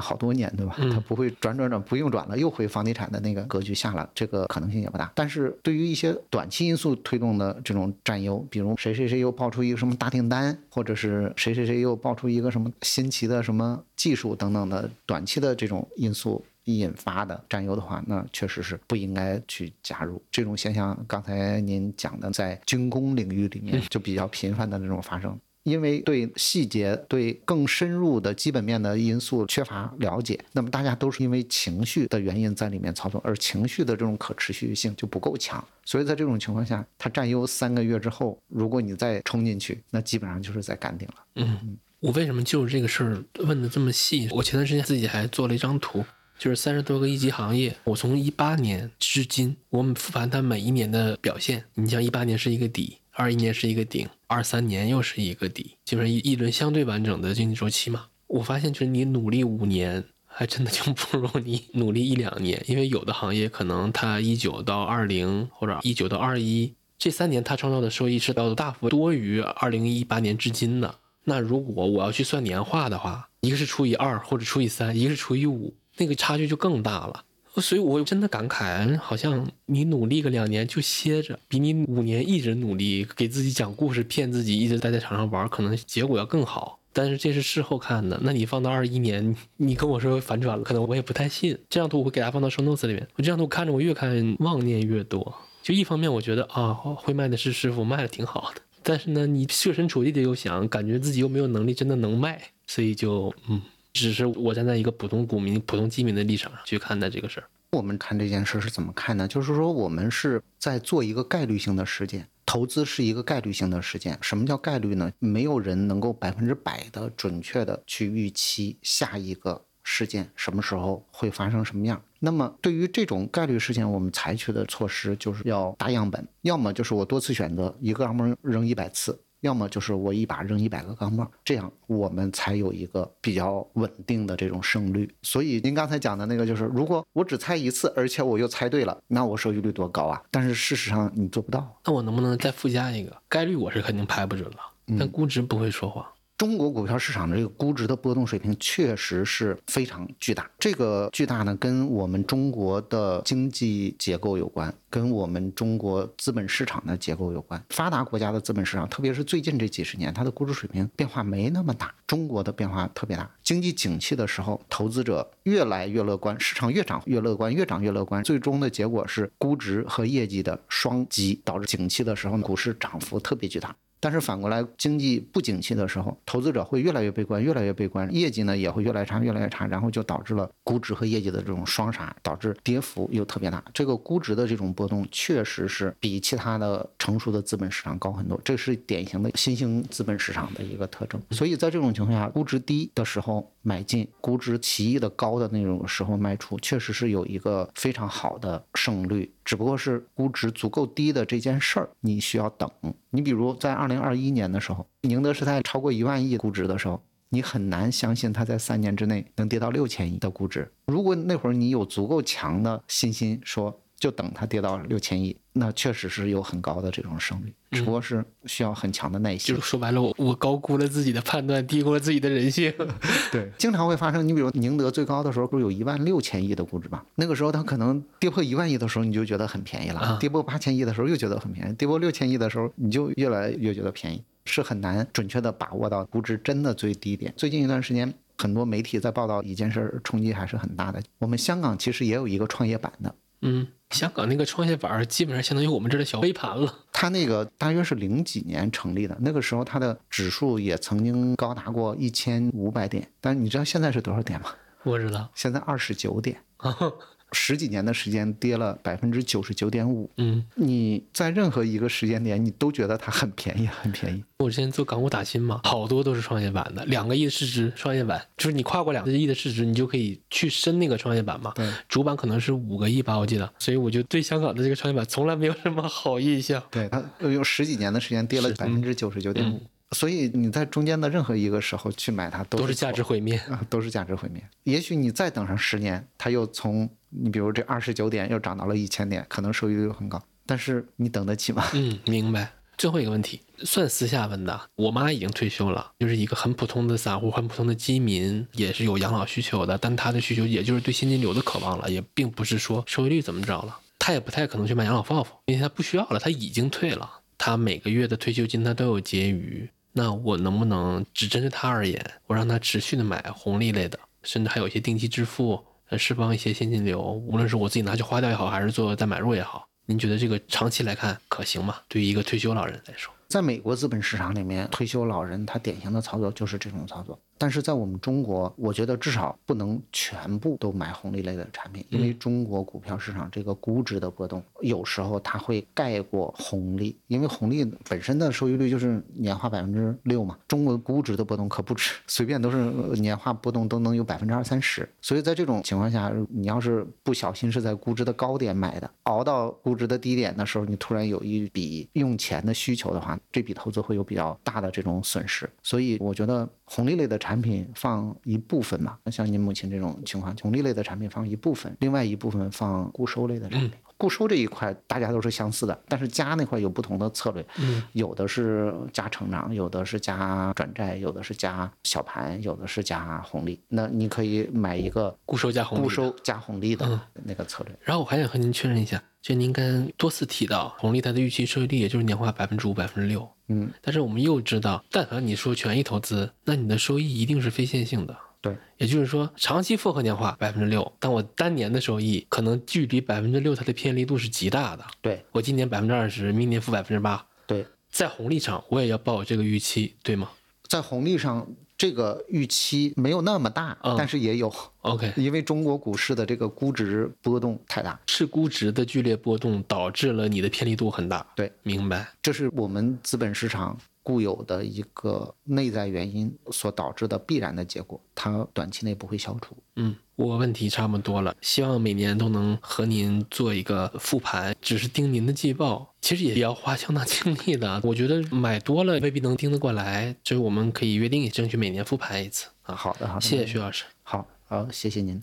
[0.00, 0.74] 好多年，对吧？
[0.78, 5.10] 它不会转转转不用转了，又回房地产的那个格局下了，这个可能性也不大。
[5.14, 16.44] 但是对于一些短期因素推动的这种占优，比如谁谁谁又爆出一个什么大订单，或者是谁谁谁又爆出一个什么新奇的什么技术等等的短期的这种因素。
[16.78, 20.96] 引发的占优的话，那确实是不应该去加入这种现象。
[21.08, 25.38] 刚才您讲的，在军工领域里面就比较频繁的那种发生。
[25.64, 41.14] 因为对细节、对更深入的基本面的因素缺乏了解，那么大家都是因为情绪的原因在里面操作，而情绪的这种可持续性就不够强，所以在这种情况下，它占优三个月之后，如果你再冲进去，那基本上就是在干顶了。
[41.36, 44.30] 嗯，我为什么就这个事儿问的这么细？
[44.32, 46.02] 我前段时间自己还做了一张图，
[46.40, 52.96] 就是三十多个一级行业，我从一八年至今，我们复盘它每一年的表现，你像一八年是一个底。
[53.10, 58.06] 二一年是一个顶，二三年又是一个底，就是一一轮相对完整的经济周期嘛。
[58.26, 70.94] 我发现，就是你努力五年，还真的就不如你努力一两年，因为有的行业可能它一九到二零或者一九到二一这三年，它创造的收益是要大幅多于二零一八年至今的。
[71.24, 77.24] 那如果我要去算年化的话，一个是除以二或者除以三，一个是除以五，那个差距就更大了。
[77.56, 86.78] 所以，我真的感慨，好像你努力个两年就歇着，比你五年一直努力给自己讲故事、骗自己一直待在场上玩，可能结果要更好。
[86.92, 91.58] 但是这是事后看的，那你放到二一年， 你跟我说反转了，可能我也不太信。
[91.68, 93.06] 这张图我会给大家放到 show notes 里面。
[93.16, 95.34] 我这张图看着，我越看妄念越多。
[95.60, 98.62] 就一方面，我觉得啊，会卖的是师傅，卖的挺好的。
[98.82, 103.60] 但是呢，你设身处地的又想，感觉自己又没有能力真的能卖，所以就嗯。
[103.92, 107.46] 只是我站在一个普通股民、普通基民的立场上去看待这个事儿。
[107.72, 109.28] 我们看这件事是怎么看呢？
[109.28, 114.18] 就是说，我们是在做一个概率性的事件，投资是一个概率性的事件。
[114.20, 115.12] 什么叫概率呢？
[115.20, 122.02] 没有人能够百分之百的准确的去预期下一个事件什么时候会发生什么样。
[122.18, 129.20] 那么，对于这种概率事件，我们采取的措施就是要大样本，要么就是我多次选择，一个钢镚扔一百次。
[129.40, 135.10] 要么就是我一把扔一百个钢镚，这样我们才有一个比较稳定的这种胜率。
[135.22, 140.22] 所以您刚才讲的那个，就是如果我只猜一次，而且我又猜对了，那我收益率多高啊？
[140.30, 141.80] 但是事实上你做不到。
[141.84, 143.56] 那我能不能再附加一个概率？
[143.56, 144.58] 我是肯定拍不准了，
[144.98, 146.04] 但估值不会说谎。
[146.40, 150.50] 中国股票市场的这个估值的波动水平确实是非常巨大。
[150.58, 157.62] 这个巨大呢，跟我们中国的经济结构有关，跟我们中国资本市场的结构有关。
[157.68, 161.94] 发达国家的资本市场，特别是最近这几十年，它的估值水平变化没那么大。
[162.06, 163.30] 中国的变化特别大。
[163.42, 168.24] 经济景气的时候，投资者越来越乐观，市场越涨越乐观，越涨越乐观。
[168.24, 173.76] 最终的结果是估值和业绩的双击，导致景气的时候股市涨幅特别巨大。
[174.00, 183.62] 但是反过来，经济不景气的时候，投资者会越来越悲观，越来越悲观，业绩呢也会越来越差，越来越差，然后就导致了估值和业绩的这种双杀，导致跌幅又特别大。
[183.74, 191.20] 这个估值的这种波动，确实是比其他的成熟的资本市场高很多，这是典型的新兴资本市场的一个特征。
[191.30, 199.30] 所以在这种情况下，估值低的时候买进，估值奇异的高的那种时候卖出，确实是有一个非常好的胜率。
[199.44, 202.70] 只不过是估值足够低的这件事儿，你需要等。
[203.10, 210.70] 你比如在二零二一年的时候，宁德时代超过一万亿估值的时候，你很难相信它在三年之内能跌到六千亿的估值。
[210.86, 213.80] 如果那会儿你有足够强的信心，说。
[214.00, 219.54] 就等它跌到六千亿，那确实是有很高的这种胜率，只不过是需要很强的耐心。
[219.54, 222.72] 就是说白了，我我高估了自己的判断，低估了自己的人性。
[223.30, 224.26] 对，经常会发生。
[224.26, 227.04] 你比如宁德最高的时候不是有一万六千亿的估值吗？
[227.16, 234.22] 那个时候它可能跌破一万亿的时候，你就觉得很便宜了；跌破八千亿的时候又觉得很便宜；跌破六千亿的时候，你就越来越觉得便宜。
[234.46, 237.32] 是很难准确的把握到估值真的最低点。
[237.36, 241.00] 最近一段时间，很多媒体在报道一件事，冲击还是很大的。
[241.18, 243.14] 我们香港其实也有一个创业板的。
[243.42, 246.84] 嗯，香港那个创业板基本上相当于我们这的小微盘了。
[246.92, 253.10] 它那个大约是零几年成立的，那个时候它的指数也曾经高达过一千五百点。
[253.20, 254.50] 但是你知道现在是多少点吗？
[254.82, 256.42] 我知道，现在二十九点。
[257.32, 260.10] 十几年的时间跌了百分之九十九点五。
[260.16, 264.22] 嗯，你在任何一个时间点，你都觉得它很便宜， 很便宜。
[264.38, 271.52] 我之前做港股打新嘛，好多都是创业板的，两个亿的市值创业板，就是你跨过两个亿的市值，你就可以去申那个创业板嘛。
[271.54, 273.52] 对，主板可能是五个亿吧，我记得。
[273.58, 276.62] 所以我就对香港的这个创业板从来没有什么好印象。
[276.70, 279.60] 对，它用十几年的时间跌了百分之九十九点五。
[279.92, 284.42] 所以你在中间的任何一个时候去买它，都是价值毁灭啊，都是价值毁灭。
[284.62, 291.64] 也许你再等上十年，它又从你比如这二十九点又涨到了一千点，可能收益率很高，但是你等得起吗？
[291.74, 292.52] 嗯，明白。
[292.78, 294.58] 最后一个问题，算私下问的。
[294.74, 303.78] 我妈已经退休了，就是一个很普通的散户，很普通的基民，也是有养老需求的，但她的需求也就是对现金流的渴望了，也并不是说收益率怎么着了。
[303.98, 309.68] 她也不太可能去买养老抱负，因为她不需要了，她已经退了，她每个月的退休金她都有结余。
[309.92, 321.76] 那我能不能只针对他而言，我让他持续的买红利类的，甚至还有一些定期支付，呃释放一些现金流，无论是我自己拿去花掉也好，还是做再买入也好，您觉得这个长期来看可行吗？
[321.88, 327.18] 对于一个退休老人来说，在美国资本市场里面，退休老人他典型的操作就是这种操作。
[327.40, 342.58] 但是在我们中国，我觉得至少不能全部都买红利类的产品，因为中国股票市场这个估值的波动，有时候它会盖过红利，因为红利本身的收益率就是年化百分之六嘛，中国估值的波动可不止，随便都是
[343.00, 344.86] 年化波动都能有百分之二三十。
[345.00, 355.48] 所以在这种情况下，你要是不小心是在估值的高点买的，熬到估值的低点的时候，你突然有一笔用钱的需求的话，这笔投资会有比较大的这种损失。
[355.62, 363.70] 所以我觉得红利类的产产品放一部分嘛，像您目前这种情况，红利类的产品放一部分，另外一部分放固收类的产品。
[363.96, 373.60] 固收这一块大家都是相似的，但是加那块有不同的策略，嗯，有的是加成长，有的是加转债，有的是加小盘，有的是加红利。
[373.68, 377.78] 那你可以买一个固收加红利，固收加红利的那个策略。
[377.84, 383.30] 然后我还想和您确认一下，就您刚多次提到红利它的预期收益率也就是年化百分之五、百分之六。
[383.50, 388.16] 嗯，但是我们又知道，但凡你说权益投资，那你的收益一定是非线性的。
[388.40, 394.84] 对，也就是说，长期复合年化百分之六，但我单年的收益可能距离百分之六它的偏离度是极大的。
[395.02, 397.26] 对我今年百分之二十，明年负百分之八。
[397.46, 400.30] 对，在红利上我也要抱有这个预期，对吗？
[400.68, 401.46] 在红利上。
[401.80, 404.52] 这个预期没有那么大，但是也有。
[404.82, 411.26] OK，因为中国股市的这个估值波动太大，是估值的剧烈波动导致了你的偏离度很大。
[411.34, 412.06] 对，明白。
[412.20, 419.56] 这是我们资本市场固有的一个内在原因所导致的必然的结果，它短期内不会消除。
[419.76, 419.96] 嗯。
[420.16, 427.80] 我问题差不多了，希望每年都能和您做一个复盘，只是盯您的季报，其实也比较花相当精力的。
[427.82, 432.74] 我觉得买多了未必能盯得过来，所以我们可以约定，争取每年复盘一次啊。
[432.74, 433.84] 好的，好的，谢谢徐老师。
[434.02, 435.22] 好，好，谢谢您。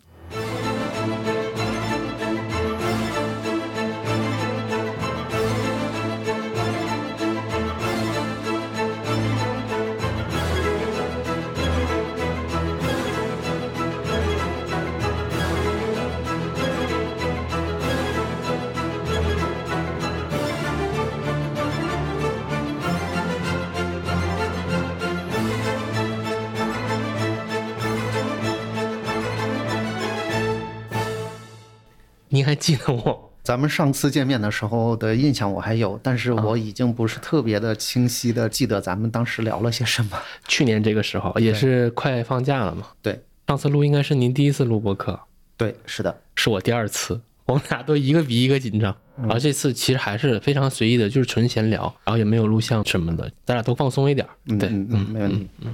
[32.48, 33.30] 还记得我？
[33.44, 40.18] 咱们上次见面的时候的印象我还有，但是我已经不是特别的清晰的记得咱们当时聊了些什么。
[40.48, 42.88] 去年这个时候也是快放假了嘛？
[43.02, 45.20] 对，上次录应该是您第一次录播客。
[45.58, 47.20] 对，是的，是我第二次。
[47.48, 54.26] 我们俩都一个比一个紧张，然后这次其实还是非常随意的，就是纯闲聊，然后也没有录像什么的，咱俩都放松一点。
[54.60, 55.48] 对，嗯，没问题。
[55.62, 55.74] 嗯，